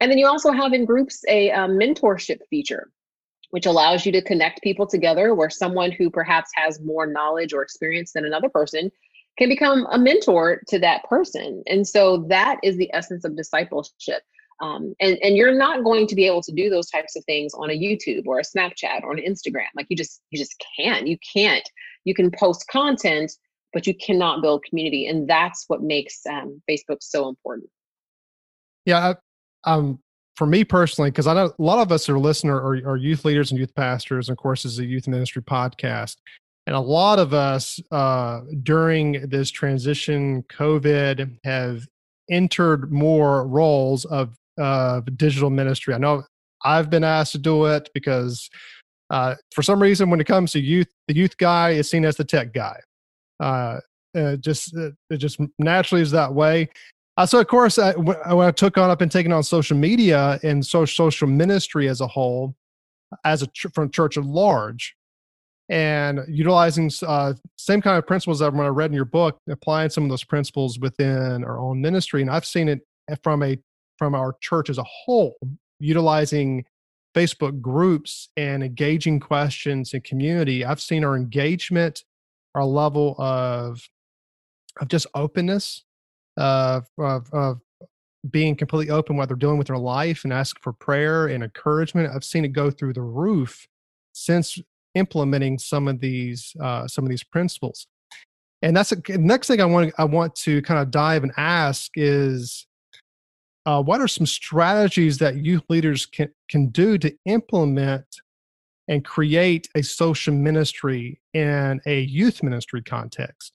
And 0.00 0.10
then 0.10 0.18
you 0.18 0.28
also 0.28 0.52
have 0.52 0.72
in 0.72 0.84
groups 0.84 1.24
a, 1.28 1.50
a 1.50 1.66
mentorship 1.66 2.38
feature 2.48 2.90
which 3.50 3.66
allows 3.66 4.04
you 4.04 4.12
to 4.12 4.22
connect 4.22 4.62
people 4.62 4.86
together 4.86 5.34
where 5.34 5.50
someone 5.50 5.90
who 5.90 6.10
perhaps 6.10 6.50
has 6.54 6.80
more 6.80 7.06
knowledge 7.06 7.52
or 7.52 7.62
experience 7.62 8.12
than 8.12 8.24
another 8.24 8.48
person 8.48 8.90
can 9.38 9.48
become 9.48 9.86
a 9.90 9.98
mentor 9.98 10.60
to 10.68 10.78
that 10.80 11.02
person. 11.04 11.62
And 11.66 11.86
so 11.86 12.26
that 12.28 12.58
is 12.62 12.76
the 12.76 12.92
essence 12.92 13.24
of 13.24 13.36
discipleship 13.36 14.22
um, 14.60 14.94
and 15.00 15.18
and 15.22 15.36
you're 15.36 15.54
not 15.54 15.84
going 15.84 16.06
to 16.06 16.14
be 16.14 16.26
able 16.26 16.42
to 16.42 16.52
do 16.52 16.68
those 16.68 16.90
types 16.90 17.16
of 17.16 17.24
things 17.24 17.52
on 17.54 17.70
a 17.70 17.78
youtube 17.78 18.26
or 18.26 18.38
a 18.38 18.42
snapchat 18.42 19.02
or 19.02 19.12
an 19.12 19.18
instagram. 19.18 19.66
Like 19.76 19.86
you 19.88 19.96
just 19.96 20.20
you 20.30 20.38
just 20.38 20.54
can't. 20.76 21.06
You 21.06 21.16
can't. 21.34 21.68
You 22.04 22.14
can 22.14 22.30
post 22.30 22.66
content 22.70 23.32
but 23.74 23.86
you 23.86 23.94
cannot 23.94 24.40
build 24.40 24.64
community 24.64 25.06
and 25.06 25.28
that's 25.28 25.64
what 25.68 25.82
makes 25.82 26.20
um, 26.26 26.62
facebook 26.68 26.98
so 27.00 27.28
important. 27.28 27.68
Yeah 28.84 29.14
um 29.64 29.98
for 30.36 30.46
me 30.46 30.64
personally 30.64 31.10
because 31.10 31.26
i 31.26 31.34
know 31.34 31.46
a 31.46 31.62
lot 31.62 31.80
of 31.80 31.90
us 31.90 32.08
are 32.08 32.18
listener 32.18 32.56
or 32.56 32.76
are 32.86 32.96
youth 32.96 33.24
leaders 33.24 33.50
and 33.50 33.58
youth 33.58 33.74
pastors 33.74 34.28
and 34.28 34.38
of 34.38 34.40
course 34.40 34.64
is 34.64 34.78
a 34.78 34.84
youth 34.84 35.08
ministry 35.08 35.42
podcast. 35.42 36.16
And 36.66 36.76
a 36.76 36.80
lot 36.80 37.18
of 37.18 37.32
us 37.32 37.80
uh, 37.90 38.42
during 38.62 39.26
this 39.28 39.50
transition 39.50 40.42
covid 40.44 41.38
have 41.44 41.86
entered 42.30 42.92
more 42.92 43.46
roles 43.46 44.04
of 44.04 44.36
uh, 44.60 45.00
digital 45.16 45.50
ministry. 45.50 45.94
I 45.94 45.98
know 45.98 46.24
I've 46.64 46.90
been 46.90 47.04
asked 47.04 47.32
to 47.32 47.38
do 47.38 47.66
it 47.66 47.88
because 47.94 48.48
uh, 49.10 49.34
for 49.54 49.62
some 49.62 49.80
reason, 49.80 50.10
when 50.10 50.20
it 50.20 50.26
comes 50.26 50.52
to 50.52 50.60
youth, 50.60 50.88
the 51.06 51.14
youth 51.14 51.36
guy 51.38 51.70
is 51.70 51.90
seen 51.90 52.04
as 52.04 52.16
the 52.16 52.24
tech 52.24 52.52
guy. 52.52 52.78
Uh, 53.40 53.80
it 54.14 54.40
just 54.40 54.76
it, 54.76 54.94
it 55.10 55.16
just 55.18 55.38
naturally 55.58 56.02
is 56.02 56.10
that 56.10 56.32
way. 56.32 56.68
Uh, 57.16 57.26
so 57.26 57.40
of 57.40 57.46
course, 57.48 57.78
I, 57.78 57.92
when 57.94 58.46
I 58.46 58.50
took 58.50 58.78
on 58.78 58.90
I've 58.90 58.98
been 58.98 59.08
taking 59.08 59.32
on 59.32 59.42
social 59.42 59.76
media 59.76 60.38
and 60.42 60.64
so, 60.64 60.84
social 60.84 61.28
ministry 61.28 61.88
as 61.88 62.00
a 62.00 62.06
whole, 62.06 62.54
as 63.24 63.42
a 63.42 63.48
from 63.72 63.90
church 63.90 64.16
at 64.16 64.24
large, 64.24 64.94
and 65.68 66.20
utilizing 66.28 66.90
uh, 67.06 67.34
same 67.56 67.80
kind 67.80 67.98
of 67.98 68.06
principles 68.06 68.38
that 68.40 68.52
when 68.52 68.66
I 68.66 68.70
read 68.70 68.90
in 68.90 68.94
your 68.94 69.04
book, 69.04 69.38
applying 69.48 69.90
some 69.90 70.04
of 70.04 70.10
those 70.10 70.24
principles 70.24 70.78
within 70.78 71.44
our 71.44 71.58
own 71.58 71.80
ministry, 71.80 72.22
and 72.22 72.30
I've 72.30 72.46
seen 72.46 72.68
it 72.68 72.80
from 73.22 73.42
a 73.42 73.58
from 73.98 74.14
our 74.14 74.36
church 74.40 74.70
as 74.70 74.78
a 74.78 74.84
whole, 74.84 75.36
utilizing 75.80 76.64
Facebook 77.14 77.60
groups 77.60 78.28
and 78.36 78.62
engaging 78.62 79.20
questions 79.20 79.92
and 79.92 80.04
community, 80.04 80.64
I've 80.64 80.80
seen 80.80 81.04
our 81.04 81.16
engagement, 81.16 82.04
our 82.54 82.64
level 82.64 83.16
of 83.18 83.88
of 84.80 84.88
just 84.88 85.08
openness, 85.14 85.82
of, 86.36 86.86
of, 86.98 87.28
of 87.32 87.60
being 88.30 88.54
completely 88.54 88.90
open 88.90 89.16
what 89.16 89.28
they're 89.28 89.36
dealing 89.36 89.58
with 89.58 89.66
their 89.66 89.78
life 89.78 90.24
and 90.24 90.32
ask 90.32 90.60
for 90.62 90.72
prayer 90.72 91.26
and 91.26 91.42
encouragement. 91.42 92.12
I've 92.14 92.24
seen 92.24 92.44
it 92.44 92.48
go 92.48 92.70
through 92.70 92.92
the 92.92 93.02
roof 93.02 93.66
since 94.12 94.58
implementing 94.94 95.58
some 95.58 95.88
of 95.88 96.00
these 96.00 96.54
uh, 96.60 96.86
some 96.86 97.04
of 97.04 97.10
these 97.10 97.24
principles. 97.24 97.86
And 98.62 98.76
that's 98.76 98.90
the 98.90 99.18
next 99.18 99.46
thing 99.46 99.60
I 99.60 99.64
want 99.64 99.92
I 99.98 100.04
want 100.04 100.34
to 100.36 100.62
kind 100.62 100.80
of 100.80 100.90
dive 100.90 101.22
and 101.22 101.32
ask 101.36 101.90
is 101.94 102.66
uh, 103.68 103.82
what 103.82 104.00
are 104.00 104.08
some 104.08 104.24
strategies 104.24 105.18
that 105.18 105.44
youth 105.44 105.62
leaders 105.68 106.06
can, 106.06 106.30
can 106.48 106.68
do 106.68 106.96
to 106.96 107.14
implement 107.26 108.06
and 108.88 109.04
create 109.04 109.68
a 109.74 109.82
social 109.82 110.32
ministry 110.32 111.20
in 111.34 111.78
a 111.84 112.00
youth 112.00 112.42
ministry 112.42 112.82
context? 112.82 113.52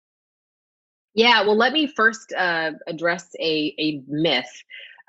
Yeah, 1.15 1.41
well, 1.41 1.57
let 1.57 1.73
me 1.73 1.87
first 1.87 2.31
uh, 2.37 2.73
address 2.85 3.31
a, 3.39 3.73
a 3.79 4.03
myth. 4.07 4.45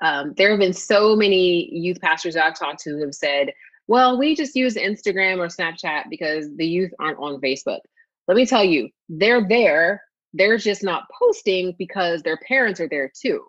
Um, 0.01 0.33
there 0.37 0.49
have 0.49 0.59
been 0.59 0.73
so 0.73 1.15
many 1.15 1.71
youth 1.71 2.01
pastors 2.01 2.35
I've 2.35 2.57
talked 2.57 2.79
to 2.85 2.89
who 2.89 3.01
have 3.01 3.13
said, 3.13 3.53
well, 3.85 4.17
we 4.17 4.35
just 4.35 4.55
use 4.55 4.73
Instagram 4.73 5.37
or 5.37 5.49
Snapchat 5.49 6.05
because 6.09 6.47
the 6.55 6.65
youth 6.65 6.91
aren't 6.99 7.19
on 7.19 7.39
Facebook. 7.41 7.81
Let 8.27 8.37
me 8.37 8.47
tell 8.47 8.63
you, 8.63 8.89
they're 9.07 9.47
there. 9.47 10.01
They're 10.33 10.57
just 10.57 10.83
not 10.83 11.03
posting 11.19 11.75
because 11.77 12.23
their 12.23 12.39
parents 12.47 12.79
are 12.79 12.89
there 12.89 13.11
too 13.15 13.45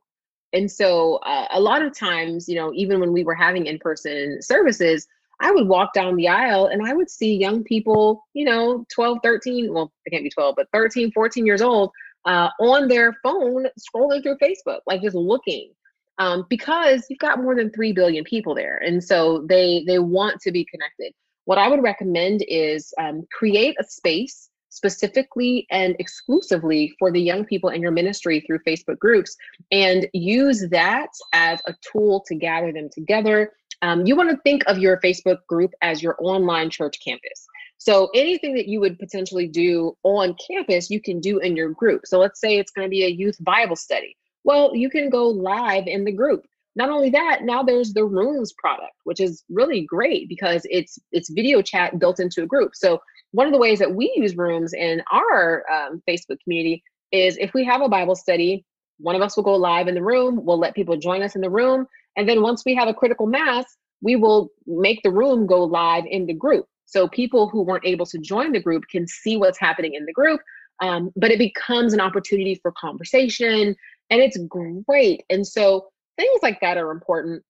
And 0.57 0.71
so 0.71 1.17
uh, 1.17 1.49
a 1.51 1.61
lot 1.61 1.83
of 1.83 1.97
times, 1.97 2.49
you 2.49 2.55
know, 2.55 2.73
even 2.75 2.99
when 2.99 3.13
we 3.13 3.25
were 3.25 3.35
having 3.35 3.67
in 3.67 3.79
person 3.79 4.41
services, 4.41 5.07
I 5.39 5.51
would 5.51 5.69
walk 5.69 5.93
down 5.93 6.17
the 6.17 6.29
aisle 6.29 6.67
and 6.67 6.87
I 6.87 6.95
would 6.95 7.11
see 7.11 7.37
young 7.37 7.63
people, 7.63 8.25
you 8.33 8.47
know, 8.47 8.87
12, 8.95 9.19
13, 9.23 9.75
well, 9.75 9.93
they 10.05 10.11
can't 10.11 10.25
be 10.25 10.31
12, 10.31 10.55
but 10.57 10.69
13, 10.73 11.13
14 11.13 11.45
years 11.45 11.61
old 11.61 11.91
uh, 12.25 12.49
on 12.59 12.89
their 12.89 13.13
phone 13.23 13.67
scrolling 13.79 14.23
through 14.23 14.39
Facebook, 14.39 14.81
like 14.87 15.03
just 15.03 15.15
looking. 15.15 15.73
Um, 16.19 16.47
because 16.49 17.05
you've 17.11 17.19
got 17.19 17.43
more 17.43 17.55
than 17.55 17.71
3 17.71 17.93
billion 17.93 18.25
people 18.25 18.55
there. 18.55 18.79
And 18.79 19.05
so 19.05 19.45
they 19.47 19.85
they 19.87 19.99
want 19.99 20.41
to 20.41 20.51
be 20.51 20.65
connected. 20.65 21.13
What 21.45 21.59
I 21.59 21.69
would 21.69 21.83
recommend 21.83 22.43
is 22.49 22.95
um, 22.99 23.27
create 23.31 23.77
a 23.79 23.85
space 23.85 24.46
specifically 24.77 25.67
and 25.71 25.97
exclusively 25.99 26.95
for 26.99 27.11
the 27.11 27.21
young 27.21 27.47
people 27.47 27.71
in 27.71 27.81
your 27.81 27.91
ministry 27.91 28.41
through 28.41 28.59
Facebook 28.59 28.99
groups 28.99 29.35
and 29.73 30.07
use 30.13 30.69
that 30.71 31.09
as 31.33 31.61
a 31.67 31.75
tool 31.81 32.23
to 32.27 32.35
gather 32.35 32.73
them 32.73 32.91
together. 32.93 33.53
Um, 33.81 34.05
you 34.05 34.15
want 34.17 34.31
to 34.31 34.37
think 34.43 34.63
of 34.67 34.79
your 34.79 35.01
Facebook 35.01 35.39
group 35.49 35.73
as 35.81 36.03
your 36.03 36.17
online 36.21 36.69
church 36.69 36.99
campus. 37.03 37.47
So 37.79 38.11
anything 38.15 38.55
that 38.55 38.69
you 38.69 38.81
would 38.81 38.99
potentially 38.99 39.49
do 39.49 39.97
on 40.03 40.37
campus, 40.47 40.91
you 40.91 41.01
can 41.01 41.21
do 41.21 41.39
in 41.39 41.57
your 41.57 41.71
group. 41.71 42.07
So 42.07 42.19
let's 42.19 42.39
say 42.39 42.59
it's 42.59 42.71
going 42.71 42.87
to 42.87 42.91
be 42.91 43.05
a 43.05 43.09
youth 43.09 43.37
Bible 43.41 43.77
study. 43.77 44.15
Well, 44.45 44.77
you 44.77 44.91
can 44.91 45.09
go 45.09 45.29
live 45.29 45.87
in 45.87 46.05
the 46.05 46.13
group. 46.13 46.45
Not 46.75 46.91
only 46.91 47.09
that, 47.11 47.45
now 47.45 47.63
there's 47.63 47.95
the 47.95 48.05
Rooms 48.05 48.53
product, 48.53 48.93
which 49.05 49.21
is 49.21 49.43
really 49.49 49.81
great 49.81 50.29
because 50.29 50.67
it's 50.71 50.99
it's 51.11 51.31
video 51.31 51.63
chat 51.63 51.99
built 51.99 52.21
into 52.21 52.43
a 52.43 52.47
group. 52.47 52.77
So 52.77 53.01
one 53.37 53.47
of 53.47 53.53
the 53.53 53.59
ways 53.59 53.79
that 53.79 53.95
we 53.95 54.11
use 54.17 54.35
rooms 54.35 54.73
in 54.73 55.03
our 55.13 55.63
um, 55.71 56.03
Facebook 56.09 56.39
community 56.43 56.83
is 57.13 57.37
if 57.37 57.53
we 57.53 57.67
have 57.67 57.83
a 57.83 57.89
Bible 57.89 58.17
study, 58.17 58.65
one 58.97 59.15
of 59.15 59.21
us 59.21 59.37
will 59.37 59.45
go 59.45 59.55
live 59.55 59.89
in 59.89 59.95
the 59.95 60.03
room, 60.03 60.43
we'll 60.43 60.59
let 60.59 60.75
people 60.75 60.97
join 60.97 61.23
us 61.23 61.35
in 61.35 61.43
the 61.43 61.51
room. 61.51 61.87
And 62.17 62.27
then 62.27 62.41
once 62.41 62.65
we 62.65 62.75
have 62.75 62.89
a 62.89 62.95
critical 62.95 63.27
mass, 63.27 63.67
we 64.01 64.17
will 64.17 64.49
make 64.67 65.03
the 65.03 65.11
room 65.11 65.47
go 65.47 65.63
live 65.65 66.05
in 66.09 66.25
the 66.25 66.33
group. 66.33 66.65
So 66.87 67.09
people 67.09 67.51
who 67.51 67.61
weren't 67.61 67.85
able 67.85 68.07
to 68.07 68.17
join 68.17 68.53
the 68.53 68.63
group 68.63 68.85
can 68.91 69.07
see 69.07 69.37
what's 69.37 69.61
happening 69.61 69.93
in 69.93 70.07
the 70.07 70.15
group. 70.15 70.41
Um, 70.81 71.11
but 71.15 71.31
it 71.31 71.39
becomes 71.39 71.93
an 71.93 72.01
opportunity 72.01 72.55
for 72.55 72.73
conversation 72.73 73.77
and 74.09 74.21
it's 74.23 74.39
great. 74.49 75.25
And 75.29 75.47
so 75.47 75.89
things 76.17 76.41
like 76.43 76.61
that 76.63 76.79
are 76.79 76.91
important. 76.91 77.43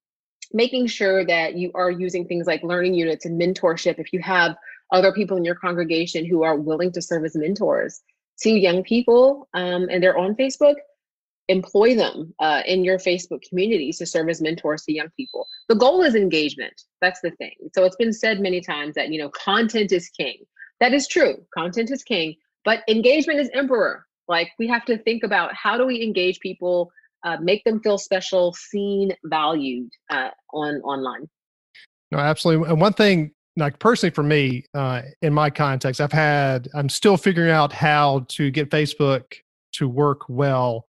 Making 0.53 0.89
sure 0.89 1.25
that 1.27 1.55
you 1.55 1.71
are 1.77 1.93
using 1.93 2.27
things 2.27 2.49
like 2.49 2.65
learning 2.65 2.95
units 2.95 3.25
and 3.25 3.41
mentorship. 3.41 4.01
If 4.01 4.13
you 4.13 4.21
have 4.23 4.57
other 4.91 5.13
people 5.13 5.37
in 5.37 5.45
your 5.45 5.55
congregation 5.55 6.25
who 6.25 6.43
are 6.43 6.57
willing 6.57 6.93
to 6.93 7.03
serve 7.03 7.25
as 7.25 7.37
mentors 7.37 8.03
to 8.41 8.51
young 8.51 8.83
people 8.83 9.49
um, 9.55 9.89
and 9.91 10.03
they're 10.03 10.19
on 10.19 10.35
Facebook, 10.35 10.75
employ 11.49 11.95
them 11.95 12.35
uh, 12.41 12.63
in 12.67 12.85
your 12.85 12.99
Facebook 12.99 13.41
communities 13.49 13.99
to 13.99 14.07
serve 14.07 14.29
as 14.29 14.41
mentors 14.41 14.83
to 14.83 14.93
young 14.93 15.09
people. 15.17 15.47
The 15.69 15.77
goal 15.77 16.03
is 16.03 16.15
engagement. 16.15 16.83
That's 17.01 17.21
the 17.21 17.31
thing. 17.33 17.55
So 17.75 17.85
it's 17.85 17.97
been 17.97 18.13
said 18.13 18.41
many 18.41 18.61
times 18.61 18.95
that, 18.95 19.11
you 19.11 19.19
know, 19.19 19.31
content 19.31 19.93
is 19.93 20.09
king. 20.09 20.39
That 20.81 20.93
is 20.93 21.09
true. 21.09 21.37
Content 21.55 21.91
is 21.91 22.03
king, 22.03 22.35
but 22.65 22.83
engagement 22.89 23.41
is 23.41 23.49
emperor. 23.55 24.07
Like 24.29 24.51
we 24.59 24.67
have 24.69 24.85
to 24.87 24.99
think 24.99 25.23
about 25.23 25.55
how 25.55 25.79
do 25.79 25.87
we 25.87 26.03
engage 26.03 26.41
people, 26.41 26.91
uh, 27.25 27.37
make 27.41 27.65
them 27.65 27.81
feel 27.81 27.97
special, 27.97 28.53
seen, 28.53 29.13
valued 29.25 29.91
uh, 30.11 30.31
on 30.53 30.81
online. 30.83 31.29
No, 32.11 32.19
absolutely. 32.19 32.69
And 32.69 32.81
one 32.81 32.93
thing 32.93 33.33
like 33.57 33.79
personally 33.79 34.13
for 34.13 34.23
me 34.23 34.65
uh, 34.75 35.03
in 35.23 35.33
my 35.33 35.51
context 35.51 36.01
i've 36.01 36.13
had 36.13 36.69
i'm 36.75 36.89
still 36.89 37.17
figuring 37.17 37.51
out 37.51 37.73
how 37.73 38.25
to 38.29 38.51
get 38.51 38.71
facebook 38.71 39.25
to 39.73 39.89
work 39.89 40.23
well 40.29 40.87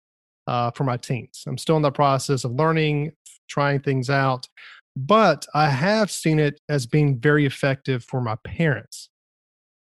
uh, 0.46 0.70
for 0.70 0.84
my 0.84 0.96
teens. 0.96 1.44
I'm 1.46 1.58
still 1.58 1.76
in 1.76 1.82
the 1.82 1.92
process 1.92 2.44
of 2.44 2.52
learning 2.52 3.12
trying 3.48 3.80
things 3.80 4.08
out 4.08 4.48
but 4.96 5.46
i 5.54 5.68
have 5.68 6.10
seen 6.10 6.38
it 6.38 6.60
as 6.68 6.86
being 6.86 7.18
very 7.18 7.46
effective 7.46 8.04
for 8.04 8.20
my 8.20 8.36
parents 8.44 9.08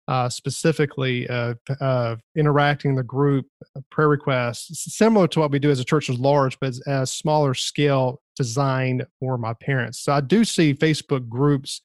uh, 0.07 0.29
specifically 0.29 1.27
uh, 1.27 1.53
uh, 1.81 2.15
interacting 2.37 2.91
in 2.91 2.95
the 2.95 3.03
group 3.03 3.45
uh, 3.75 3.81
prayer 3.91 4.07
requests 4.07 4.95
similar 4.95 5.27
to 5.27 5.39
what 5.39 5.51
we 5.51 5.59
do 5.59 5.69
as 5.69 5.79
a 5.79 5.83
church 5.83 6.09
as 6.09 6.17
large 6.17 6.57
but 6.59 6.69
as, 6.69 6.79
as 6.87 7.11
smaller 7.11 7.53
scale 7.53 8.21
designed 8.35 9.05
for 9.19 9.37
my 9.37 9.53
parents. 9.53 9.99
So 9.99 10.13
i 10.13 10.21
do 10.21 10.43
see 10.45 10.73
facebook 10.73 11.27
groups 11.27 11.81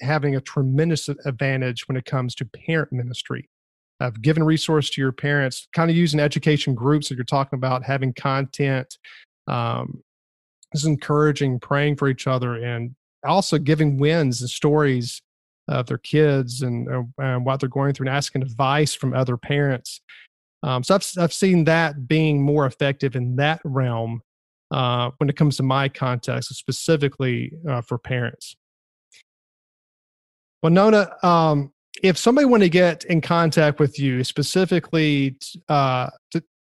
having 0.00 0.36
a 0.36 0.40
tremendous 0.40 1.08
advantage 1.08 1.88
when 1.88 1.96
it 1.96 2.04
comes 2.04 2.34
to 2.36 2.44
parent 2.44 2.92
ministry. 2.92 3.48
Of 4.00 4.22
giving 4.22 4.44
resource 4.44 4.88
to 4.90 5.00
your 5.00 5.12
parents 5.12 5.68
kind 5.74 5.90
of 5.90 5.96
using 5.96 6.20
education 6.20 6.74
groups 6.74 7.08
that 7.08 7.16
you're 7.16 7.24
talking 7.24 7.58
about 7.58 7.84
having 7.84 8.14
content 8.14 8.96
um, 9.46 10.02
just 10.72 10.86
encouraging 10.86 11.58
praying 11.60 11.96
for 11.96 12.08
each 12.08 12.26
other 12.26 12.54
and 12.54 12.94
also 13.24 13.58
giving 13.58 13.98
wins 13.98 14.40
and 14.40 14.48
stories 14.48 15.20
of 15.68 15.86
their 15.86 15.98
kids 15.98 16.62
and, 16.62 16.88
uh, 16.88 17.02
and 17.18 17.44
what 17.44 17.60
they're 17.60 17.68
going 17.68 17.92
through 17.92 18.06
and 18.06 18.16
asking 18.16 18.42
advice 18.42 18.94
from 18.94 19.14
other 19.14 19.36
parents. 19.36 20.00
Um, 20.62 20.82
so 20.82 20.94
I've, 20.94 21.06
I've 21.18 21.32
seen 21.32 21.64
that 21.64 22.08
being 22.08 22.42
more 22.42 22.66
effective 22.66 23.16
in 23.16 23.36
that 23.36 23.60
realm 23.64 24.22
uh, 24.70 25.10
when 25.18 25.28
it 25.28 25.36
comes 25.36 25.56
to 25.56 25.62
my 25.62 25.88
context 25.88 26.54
specifically 26.54 27.52
uh, 27.68 27.80
for 27.80 27.98
parents 27.98 28.56
well, 30.62 30.72
Nona, 30.72 31.10
um, 31.22 31.72
if 32.02 32.18
somebody 32.18 32.44
want 32.44 32.62
to 32.62 32.68
get 32.68 33.04
in 33.04 33.20
contact 33.20 33.78
with 33.78 33.98
you 33.98 34.24
specifically 34.24 35.36
uh, 35.68 36.10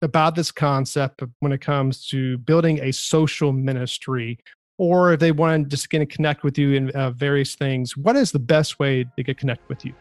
about 0.03 0.35
this 0.35 0.53
concept 0.53 1.23
when 1.41 1.53
it 1.53 1.61
comes 1.61 2.07
to 2.09 2.39
building 2.39 2.81
a 2.83 2.93
social 2.93 3.53
ministry, 3.53 4.39
or 4.79 5.13
if 5.13 5.21
they 5.21 5.33
want 5.33 5.65
to 5.65 5.69
just 5.69 5.91
get 5.91 6.01
to 6.01 6.07
connect 6.07 6.43
with 6.43 6.59
you 6.59 6.73
in 6.73 6.91
uh, 6.91 7.11
various 7.11 7.55
things, 7.55 7.97
what 7.97 8.17
is 8.17 8.33
the 8.33 8.39
best 8.39 8.79
way 8.79 9.05
to 9.17 9.23
get 9.23 9.39
connected 9.39 9.69
with 9.69 9.85
you? 9.85 9.95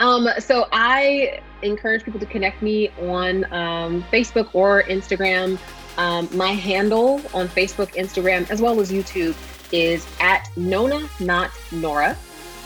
Um, 0.00 0.28
so 0.40 0.66
I 0.72 1.40
encourage 1.62 2.04
people 2.04 2.18
to 2.18 2.26
connect 2.26 2.62
me 2.62 2.88
on 3.00 3.44
um, 3.52 4.02
Facebook 4.12 4.50
or 4.52 4.82
Instagram. 4.84 5.58
Um, 5.96 6.28
my 6.32 6.48
handle 6.48 7.22
on 7.32 7.46
Facebook, 7.46 7.94
Instagram, 7.94 8.50
as 8.50 8.60
well 8.60 8.80
as 8.80 8.90
YouTube 8.90 9.36
is 9.72 10.06
at 10.20 10.48
Nona, 10.56 11.08
not 11.20 11.50
Nora. 11.70 12.16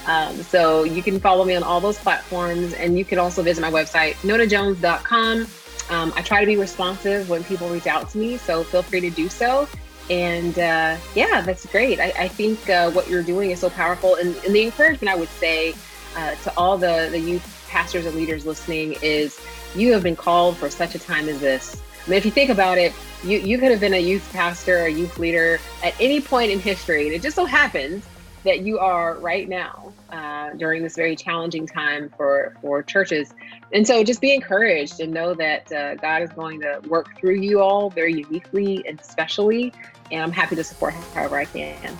Um, 0.08 0.42
so 0.42 0.84
you 0.84 1.02
can 1.02 1.20
follow 1.20 1.44
me 1.44 1.54
on 1.54 1.62
all 1.62 1.80
those 1.80 1.98
platforms, 1.98 2.72
and 2.72 2.98
you 2.98 3.04
can 3.04 3.18
also 3.18 3.42
visit 3.42 3.60
my 3.60 3.70
website, 3.70 4.14
nonajones.com. 4.22 5.46
Um, 5.90 6.12
I 6.16 6.22
try 6.22 6.40
to 6.40 6.46
be 6.46 6.56
responsive 6.56 7.28
when 7.28 7.44
people 7.44 7.68
reach 7.68 7.86
out 7.86 8.08
to 8.10 8.18
me, 8.18 8.38
so 8.38 8.64
feel 8.64 8.82
free 8.82 9.00
to 9.00 9.10
do 9.10 9.28
so. 9.28 9.68
And 10.08 10.58
uh, 10.58 10.96
yeah, 11.14 11.42
that's 11.42 11.66
great. 11.66 12.00
I, 12.00 12.12
I 12.18 12.28
think 12.28 12.70
uh, 12.70 12.90
what 12.90 13.08
you're 13.08 13.22
doing 13.22 13.50
is 13.50 13.60
so 13.60 13.68
powerful. 13.68 14.14
And, 14.14 14.34
and 14.46 14.54
the 14.54 14.64
encouragement 14.64 15.14
I 15.14 15.16
would 15.16 15.28
say 15.28 15.74
uh, 16.16 16.34
to 16.36 16.56
all 16.56 16.78
the, 16.78 17.08
the 17.10 17.20
youth 17.20 17.66
pastors 17.68 18.06
and 18.06 18.16
leaders 18.16 18.46
listening 18.46 18.96
is 19.02 19.38
you 19.76 19.92
have 19.92 20.02
been 20.02 20.16
called 20.16 20.56
for 20.56 20.70
such 20.70 20.94
a 20.94 20.98
time 20.98 21.28
as 21.28 21.40
this. 21.40 21.82
I 22.06 22.10
mean, 22.10 22.16
if 22.16 22.24
you 22.24 22.30
think 22.30 22.48
about 22.48 22.78
it, 22.78 22.94
you, 23.22 23.38
you 23.38 23.58
could 23.58 23.70
have 23.70 23.80
been 23.80 23.92
a 23.92 24.00
youth 24.00 24.26
pastor, 24.32 24.86
a 24.86 24.88
youth 24.88 25.18
leader 25.18 25.60
at 25.84 25.94
any 26.00 26.22
point 26.22 26.50
in 26.50 26.58
history. 26.58 27.04
And 27.04 27.14
it 27.14 27.20
just 27.20 27.36
so 27.36 27.44
happens 27.44 28.02
that 28.44 28.60
you 28.60 28.78
are 28.78 29.14
right 29.16 29.48
now 29.48 29.92
uh, 30.10 30.50
during 30.54 30.82
this 30.82 30.96
very 30.96 31.16
challenging 31.16 31.66
time 31.66 32.10
for 32.16 32.56
for 32.60 32.82
churches. 32.82 33.34
And 33.72 33.86
so, 33.86 34.02
just 34.02 34.20
be 34.20 34.32
encouraged 34.32 35.00
and 35.00 35.12
know 35.12 35.34
that 35.34 35.70
uh, 35.70 35.94
God 35.96 36.22
is 36.22 36.30
going 36.30 36.60
to 36.60 36.80
work 36.88 37.18
through 37.18 37.36
you 37.36 37.60
all 37.60 37.90
very 37.90 38.14
uniquely 38.14 38.86
and 38.86 39.00
specially. 39.02 39.72
And 40.10 40.22
I'm 40.22 40.32
happy 40.32 40.56
to 40.56 40.64
support 40.64 40.94
however 41.14 41.36
I 41.36 41.44
can. 41.44 41.98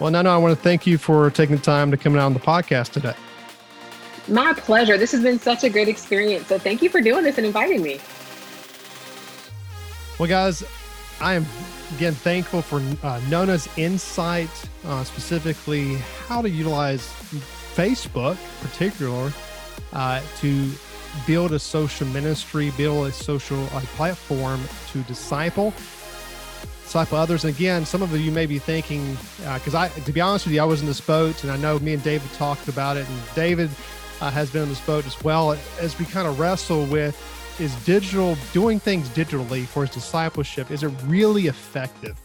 Well, 0.00 0.10
no, 0.10 0.22
no, 0.22 0.34
I 0.34 0.36
want 0.36 0.56
to 0.56 0.62
thank 0.62 0.86
you 0.86 0.98
for 0.98 1.30
taking 1.30 1.56
the 1.56 1.62
time 1.62 1.90
to 1.90 1.96
come 1.96 2.16
out 2.16 2.22
on 2.22 2.34
the 2.34 2.40
podcast 2.40 2.90
today. 2.90 3.14
My 4.26 4.52
pleasure. 4.52 4.98
This 4.98 5.12
has 5.12 5.22
been 5.22 5.38
such 5.38 5.64
a 5.64 5.70
great 5.70 5.88
experience. 5.88 6.48
So, 6.48 6.58
thank 6.58 6.82
you 6.82 6.90
for 6.90 7.00
doing 7.00 7.22
this 7.22 7.38
and 7.38 7.46
inviting 7.46 7.82
me. 7.82 8.00
Well, 10.18 10.28
guys, 10.28 10.64
I 11.20 11.34
am 11.34 11.46
again 11.96 12.14
thankful 12.14 12.62
for 12.62 12.82
uh, 13.06 13.20
Nona's 13.28 13.68
insight, 13.76 14.50
uh, 14.84 15.04
specifically 15.04 15.96
how 16.26 16.42
to 16.42 16.50
utilize 16.50 17.02
Facebook, 17.74 18.32
in 18.32 18.68
particular, 18.68 19.32
uh, 19.92 20.20
to 20.38 20.70
build 21.26 21.52
a 21.52 21.58
social 21.58 22.06
ministry, 22.08 22.72
build 22.76 23.06
a 23.06 23.12
social 23.12 23.64
uh, 23.72 23.80
platform 23.96 24.60
to 24.92 25.02
disciple, 25.02 25.72
disciple 26.82 27.18
others. 27.18 27.44
And 27.44 27.54
again, 27.54 27.84
some 27.84 28.02
of 28.02 28.16
you 28.18 28.30
may 28.30 28.46
be 28.46 28.58
thinking, 28.58 29.16
because 29.54 29.74
uh, 29.74 29.80
I, 29.80 29.88
to 29.88 30.12
be 30.12 30.20
honest 30.20 30.46
with 30.46 30.54
you, 30.54 30.60
I 30.60 30.64
was 30.64 30.80
in 30.80 30.86
this 30.86 31.00
boat, 31.00 31.42
and 31.42 31.52
I 31.52 31.56
know 31.56 31.78
me 31.78 31.94
and 31.94 32.02
David 32.02 32.30
talked 32.32 32.68
about 32.68 32.96
it, 32.96 33.08
and 33.08 33.20
David 33.34 33.70
uh, 34.20 34.30
has 34.30 34.50
been 34.50 34.64
in 34.64 34.68
this 34.68 34.84
boat 34.84 35.06
as 35.06 35.22
well 35.22 35.56
as 35.80 35.98
we 35.98 36.04
kind 36.04 36.28
of 36.28 36.38
wrestle 36.38 36.84
with 36.86 37.16
is 37.60 37.74
digital 37.84 38.36
doing 38.52 38.78
things 38.78 39.08
digitally 39.10 39.64
for 39.66 39.84
his 39.84 39.94
discipleship 39.94 40.70
is 40.70 40.82
it 40.82 40.92
really 41.06 41.46
effective 41.46 42.18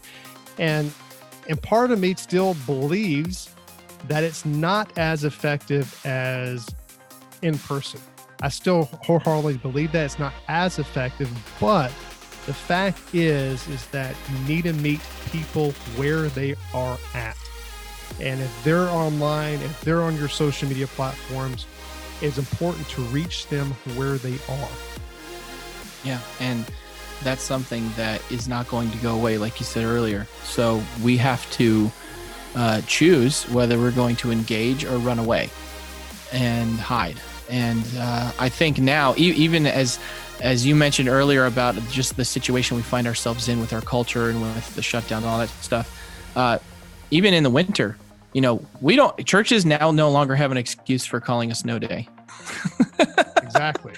and 0.58 0.92
and 1.48 1.60
part 1.62 1.90
of 1.90 1.98
me 1.98 2.14
still 2.14 2.54
believes 2.66 3.50
that 4.08 4.22
it's 4.24 4.44
not 4.44 4.96
as 4.98 5.24
effective 5.24 5.98
as 6.06 6.68
in 7.42 7.58
person 7.58 8.00
i 8.42 8.48
still 8.48 8.84
wholeheartedly 9.02 9.56
believe 9.58 9.92
that 9.92 10.04
it's 10.04 10.18
not 10.18 10.32
as 10.48 10.78
effective 10.78 11.30
but 11.60 11.90
The 12.46 12.52
fact 12.52 13.14
is, 13.14 13.66
is 13.68 13.86
that 13.86 14.14
you 14.30 14.38
need 14.46 14.64
to 14.64 14.74
meet 14.74 15.00
people 15.32 15.72
where 15.96 16.28
they 16.28 16.54
are 16.74 16.98
at. 17.14 17.36
And 18.20 18.38
if 18.40 18.64
they're 18.64 18.88
online, 18.90 19.60
if 19.60 19.80
they're 19.80 20.02
on 20.02 20.16
your 20.18 20.28
social 20.28 20.68
media 20.68 20.86
platforms, 20.88 21.66
it's 22.20 22.36
important 22.36 22.86
to 22.90 23.02
reach 23.04 23.46
them 23.48 23.70
where 23.96 24.18
they 24.18 24.34
are. 24.48 24.68
Yeah. 26.04 26.20
And 26.40 26.64
that's 27.22 27.42
something 27.42 27.90
that 27.96 28.20
is 28.30 28.48
not 28.48 28.68
going 28.68 28.90
to 28.90 28.98
go 28.98 29.14
away, 29.14 29.38
like 29.38 29.58
you 29.58 29.66
said 29.66 29.84
earlier. 29.84 30.26
So 30.42 30.82
we 31.02 31.16
have 31.16 31.50
to 31.52 31.90
uh, 32.54 32.82
choose 32.86 33.48
whether 33.48 33.78
we're 33.78 33.90
going 33.92 34.16
to 34.16 34.30
engage 34.30 34.84
or 34.84 34.98
run 34.98 35.18
away 35.18 35.50
and 36.32 36.78
hide. 36.78 37.16
And 37.48 37.84
uh, 37.98 38.32
I 38.38 38.48
think 38.48 38.78
now, 38.78 39.14
e- 39.16 39.32
even 39.32 39.66
as 39.66 39.98
as 40.40 40.66
you 40.66 40.74
mentioned 40.74 41.08
earlier 41.08 41.46
about 41.46 41.76
just 41.90 42.16
the 42.16 42.24
situation 42.24 42.76
we 42.76 42.82
find 42.82 43.06
ourselves 43.06 43.48
in 43.48 43.60
with 43.60 43.72
our 43.72 43.80
culture 43.80 44.30
and 44.30 44.42
with 44.42 44.74
the 44.74 44.82
shutdown 44.82 45.22
and 45.22 45.26
all 45.26 45.38
that 45.38 45.48
stuff, 45.62 46.36
uh, 46.36 46.58
even 47.10 47.32
in 47.34 47.42
the 47.44 47.50
winter, 47.50 47.96
you 48.32 48.40
know, 48.40 48.64
we 48.80 48.96
don't 48.96 49.24
churches 49.26 49.64
now 49.64 49.90
no 49.90 50.10
longer 50.10 50.34
have 50.34 50.50
an 50.50 50.56
excuse 50.56 51.06
for 51.06 51.20
calling 51.20 51.50
a 51.50 51.54
snow 51.54 51.78
day. 51.78 52.08
exactly. 53.42 53.94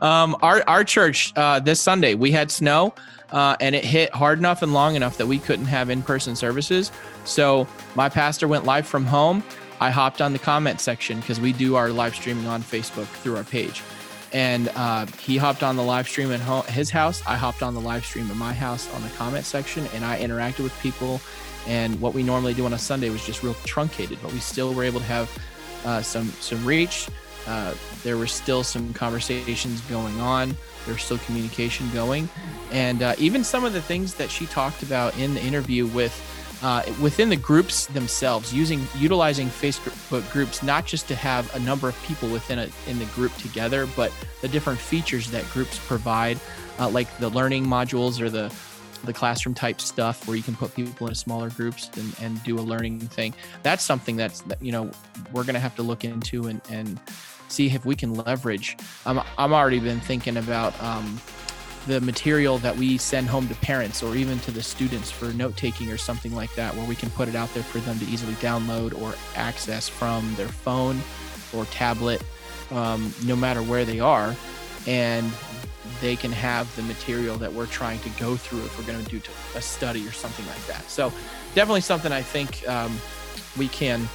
Um, 0.00 0.36
our 0.42 0.62
our 0.66 0.84
church 0.84 1.32
uh, 1.36 1.60
this 1.60 1.80
Sunday 1.80 2.14
we 2.14 2.30
had 2.30 2.50
snow, 2.50 2.94
uh, 3.32 3.56
and 3.60 3.74
it 3.74 3.84
hit 3.84 4.12
hard 4.14 4.38
enough 4.38 4.62
and 4.62 4.72
long 4.72 4.94
enough 4.94 5.16
that 5.18 5.26
we 5.26 5.38
couldn't 5.38 5.66
have 5.66 5.90
in 5.90 6.02
person 6.02 6.36
services. 6.36 6.90
So 7.24 7.66
my 7.94 8.08
pastor 8.08 8.48
went 8.48 8.64
live 8.64 8.86
from 8.86 9.04
home. 9.04 9.42
I 9.80 9.90
hopped 9.90 10.20
on 10.20 10.32
the 10.32 10.38
comment 10.38 10.80
section 10.80 11.20
because 11.20 11.40
we 11.40 11.52
do 11.52 11.76
our 11.76 11.90
live 11.90 12.14
streaming 12.14 12.46
on 12.46 12.62
Facebook 12.62 13.06
through 13.06 13.36
our 13.36 13.44
page. 13.44 13.82
And 14.32 14.68
uh, 14.74 15.06
he 15.06 15.36
hopped 15.36 15.62
on 15.62 15.76
the 15.76 15.82
live 15.82 16.08
stream 16.08 16.30
at 16.32 16.40
his 16.66 16.90
house. 16.90 17.22
I 17.26 17.36
hopped 17.36 17.62
on 17.62 17.74
the 17.74 17.80
live 17.80 18.04
stream 18.04 18.30
at 18.30 18.36
my 18.36 18.52
house 18.52 18.92
on 18.94 19.02
the 19.02 19.08
comment 19.10 19.46
section, 19.46 19.86
and 19.94 20.04
I 20.04 20.20
interacted 20.20 20.64
with 20.64 20.78
people. 20.80 21.20
And 21.66 21.98
what 22.00 22.12
we 22.12 22.22
normally 22.22 22.54
do 22.54 22.66
on 22.66 22.72
a 22.72 22.78
Sunday 22.78 23.08
was 23.10 23.24
just 23.24 23.42
real 23.42 23.54
truncated, 23.64 24.18
but 24.22 24.32
we 24.32 24.38
still 24.38 24.74
were 24.74 24.84
able 24.84 25.00
to 25.00 25.06
have 25.06 25.38
uh, 25.84 26.02
some 26.02 26.28
some 26.40 26.64
reach. 26.64 27.08
Uh, 27.48 27.74
there 28.02 28.18
were 28.18 28.26
still 28.26 28.62
some 28.62 28.92
conversations 28.92 29.80
going 29.82 30.20
on. 30.20 30.54
There's 30.86 31.02
still 31.02 31.18
communication 31.18 31.90
going, 31.92 32.28
and 32.72 33.02
uh, 33.02 33.14
even 33.18 33.42
some 33.42 33.64
of 33.64 33.72
the 33.72 33.82
things 33.82 34.14
that 34.14 34.30
she 34.30 34.46
talked 34.46 34.82
about 34.82 35.16
in 35.18 35.34
the 35.34 35.42
interview 35.42 35.86
with 35.86 36.14
uh, 36.62 36.82
within 37.00 37.28
the 37.28 37.36
groups 37.36 37.86
themselves, 37.86 38.52
using 38.52 38.86
utilizing 38.96 39.48
Facebook 39.48 40.30
groups 40.32 40.62
not 40.62 40.86
just 40.86 41.08
to 41.08 41.14
have 41.14 41.54
a 41.54 41.58
number 41.60 41.88
of 41.88 42.02
people 42.02 42.28
within 42.28 42.58
a 42.58 42.68
in 42.86 42.98
the 42.98 43.04
group 43.06 43.34
together, 43.36 43.86
but 43.96 44.12
the 44.42 44.48
different 44.48 44.78
features 44.78 45.30
that 45.30 45.48
groups 45.50 45.78
provide, 45.86 46.38
uh, 46.78 46.88
like 46.88 47.16
the 47.18 47.28
learning 47.30 47.64
modules 47.64 48.20
or 48.20 48.28
the 48.28 48.52
the 49.04 49.12
classroom 49.12 49.54
type 49.54 49.80
stuff 49.80 50.26
where 50.26 50.36
you 50.36 50.42
can 50.42 50.56
put 50.56 50.74
people 50.74 51.06
in 51.06 51.14
smaller 51.14 51.50
groups 51.50 51.88
and, 51.96 52.14
and 52.20 52.42
do 52.42 52.58
a 52.58 52.60
learning 52.60 52.98
thing. 52.98 53.32
That's 53.62 53.84
something 53.84 54.16
that's 54.16 54.42
you 54.60 54.72
know 54.72 54.90
we're 55.32 55.44
to 55.44 55.60
have 55.60 55.76
to 55.76 55.82
look 55.82 56.04
into 56.04 56.48
and 56.48 56.60
and 56.70 57.00
see 57.48 57.66
if 57.66 57.84
we 57.84 57.96
can 57.96 58.14
leverage. 58.14 58.76
I'm 59.04 59.20
I'm 59.36 59.52
already 59.52 59.80
been 59.80 60.00
thinking 60.00 60.36
about. 60.36 60.80
Um, 60.82 61.20
the 61.88 62.00
material 62.02 62.58
that 62.58 62.76
we 62.76 62.98
send 62.98 63.26
home 63.28 63.48
to 63.48 63.54
parents 63.56 64.02
or 64.02 64.14
even 64.14 64.38
to 64.40 64.50
the 64.50 64.62
students 64.62 65.10
for 65.10 65.32
note 65.32 65.56
taking 65.56 65.90
or 65.90 65.96
something 65.96 66.34
like 66.34 66.54
that, 66.54 66.74
where 66.76 66.86
we 66.86 66.94
can 66.94 67.08
put 67.10 67.28
it 67.28 67.34
out 67.34 67.52
there 67.54 67.62
for 67.62 67.78
them 67.78 67.98
to 67.98 68.04
easily 68.04 68.34
download 68.34 69.00
or 69.00 69.14
access 69.36 69.88
from 69.88 70.34
their 70.34 70.48
phone 70.48 71.00
or 71.56 71.64
tablet, 71.66 72.22
um, 72.70 73.12
no 73.24 73.34
matter 73.34 73.62
where 73.62 73.86
they 73.86 74.00
are. 74.00 74.36
And 74.86 75.32
they 76.02 76.14
can 76.14 76.30
have 76.30 76.74
the 76.76 76.82
material 76.82 77.38
that 77.38 77.52
we're 77.52 77.66
trying 77.66 78.00
to 78.00 78.10
go 78.10 78.36
through 78.36 78.60
if 78.60 78.78
we're 78.78 78.84
going 78.84 79.02
to 79.02 79.10
do 79.10 79.20
a 79.54 79.62
study 79.62 80.06
or 80.06 80.12
something 80.12 80.46
like 80.46 80.66
that. 80.66 80.82
So, 80.90 81.10
definitely 81.54 81.80
something 81.80 82.12
I 82.12 82.22
think 82.22 82.68
um, 82.68 82.98
we 83.56 83.68
can 83.68 84.06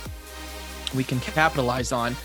we 0.93 1.04
can 1.04 1.19
capitalize 1.19 1.91
on. 1.91 2.15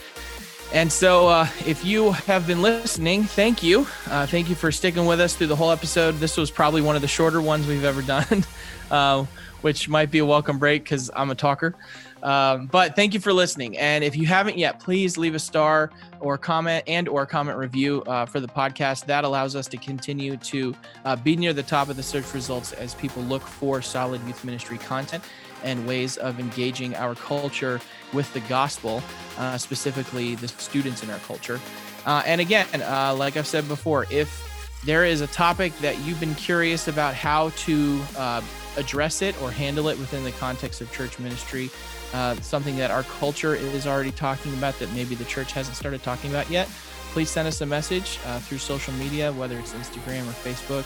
And 0.73 0.93
so, 0.93 1.29
uh, 1.29 1.49
if 1.67 1.83
you 1.83 2.13
have 2.13 2.47
been 2.47 2.61
listening, 2.61 3.25
thank 3.25 3.63
you. 3.63 3.87
Uh, 4.07 4.27
thank 4.27 4.51
you 4.51 4.55
for 4.55 4.71
sticking 4.71 5.07
with 5.07 5.19
us 5.19 5.35
through 5.35 5.47
the 5.47 5.57
whole 5.57 5.71
episode. 5.71 6.13
This 6.17 6.37
was 6.37 6.51
probably 6.51 6.83
one 6.83 6.95
of 6.95 7.01
the 7.01 7.09
shorter 7.09 7.41
ones 7.41 7.67
we've 7.67 7.85
ever 7.85 8.03
done, 8.03 8.45
uh, 8.91 9.25
which 9.63 9.89
might 9.89 10.11
be 10.11 10.19
a 10.19 10.27
welcome 10.27 10.59
break 10.59 10.85
because 10.85 11.11
I'm 11.17 11.31
a 11.31 11.35
talker. 11.35 11.75
Um, 12.23 12.67
but 12.67 12.97
thank 12.97 13.15
you 13.15 13.21
for 13.21 13.33
listening. 13.33 13.79
And 13.79 14.05
if 14.05 14.15
you 14.15 14.27
haven't 14.27 14.59
yet, 14.59 14.79
please 14.79 15.17
leave 15.17 15.35
a 15.35 15.39
star 15.39 15.91
or 16.21 16.37
comment 16.37 16.85
and 16.87 17.09
or 17.09 17.25
comment 17.25 17.57
review 17.57 18.03
uh, 18.03 18.27
for 18.27 18.39
the 18.39 18.49
podcast. 18.49 19.07
That 19.07 19.25
allows 19.25 19.57
us 19.57 19.69
to 19.69 19.79
continue 19.79 20.37
to 20.37 20.75
uh, 21.07 21.17
be 21.17 21.35
near 21.35 21.55
the 21.55 21.63
top 21.63 21.89
of 21.89 21.97
the 21.97 22.03
search 22.03 22.35
results 22.35 22.73
as 22.73 22.95
people 22.95 23.23
look 23.23 23.43
for 23.43 23.81
solid 23.81 24.23
youth 24.27 24.45
ministry 24.45 24.77
content 24.77 25.25
and 25.65 25.87
ways 25.87 26.17
of 26.17 26.39
engaging 26.39 26.95
our 26.97 27.15
culture 27.15 27.81
with 28.13 28.33
the 28.35 28.41
gospel, 28.41 29.03
uh, 29.39 29.59
specifically 29.59 30.35
the 30.37 30.49
students 30.49 31.03
in 31.03 31.11
our 31.11 31.19
culture. 31.21 31.61
Uh, 32.07 32.23
and 32.27 32.41
again, 32.41 32.67
uh, 32.75 33.15
like 33.17 33.37
I've 33.37 33.47
said 33.47 33.69
before, 33.69 34.07
if 34.11 34.45
there 34.85 35.05
is 35.05 35.21
a 35.21 35.27
topic 35.27 35.77
that 35.81 35.99
you've 36.01 36.21
been 36.21 36.35
curious 36.35 36.89
about 36.89 37.15
how 37.15 37.51
to 37.51 38.01
uh, 38.17 38.41
address 38.77 39.23
it 39.23 39.41
or 39.43 39.51
handle 39.51 39.89
it 39.89 39.99
within 39.99 40.25
the 40.25 40.33
context 40.33 40.81
of 40.81 40.91
church 40.93 41.19
ministry, 41.19 41.71
uh, 42.15 42.35
something 42.37 42.77
that 42.77 42.91
our 42.91 43.03
culture 43.03 43.55
is 43.55 43.87
already 43.87 44.13
talking 44.13 44.55
about 44.55 44.79
that 44.79 44.91
maybe 44.93 45.15
the 45.15 45.25
church 45.25 45.53
hasn't 45.53 45.77
started 45.77 46.03
talking 46.03 46.31
about 46.31 46.49
yet, 46.51 46.69
please 47.13 47.29
send 47.29 47.49
us 47.49 47.61
a 47.61 47.67
message 47.67 48.19
uh, 48.27 48.39
through 48.39 48.59
social 48.59 48.95
media, 48.95 49.33
whether 49.33 49.59
it's 49.59 49.73
Instagram 49.73 50.23
or 50.23 50.33
Facebook. 50.33 50.85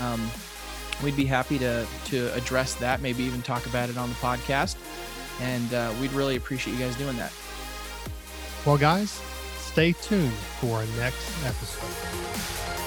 Um, 0.00 0.20
we'd 1.02 1.16
be 1.16 1.24
happy 1.24 1.58
to 1.58 1.86
to 2.06 2.32
address 2.34 2.74
that, 2.76 3.00
maybe 3.00 3.22
even 3.24 3.42
talk 3.42 3.66
about 3.66 3.90
it 3.90 3.96
on 3.96 4.08
the 4.08 4.14
podcast, 4.16 4.76
and 5.40 5.72
uh, 5.74 5.92
we'd 6.00 6.12
really 6.12 6.36
appreciate 6.36 6.74
you 6.74 6.78
guys 6.78 6.96
doing 6.96 7.16
that. 7.16 7.32
Well, 8.64 8.78
guys, 8.78 9.20
stay 9.58 9.92
tuned 9.92 10.32
for 10.60 10.78
our 10.78 10.86
next 10.98 11.28
episode. 11.44 12.81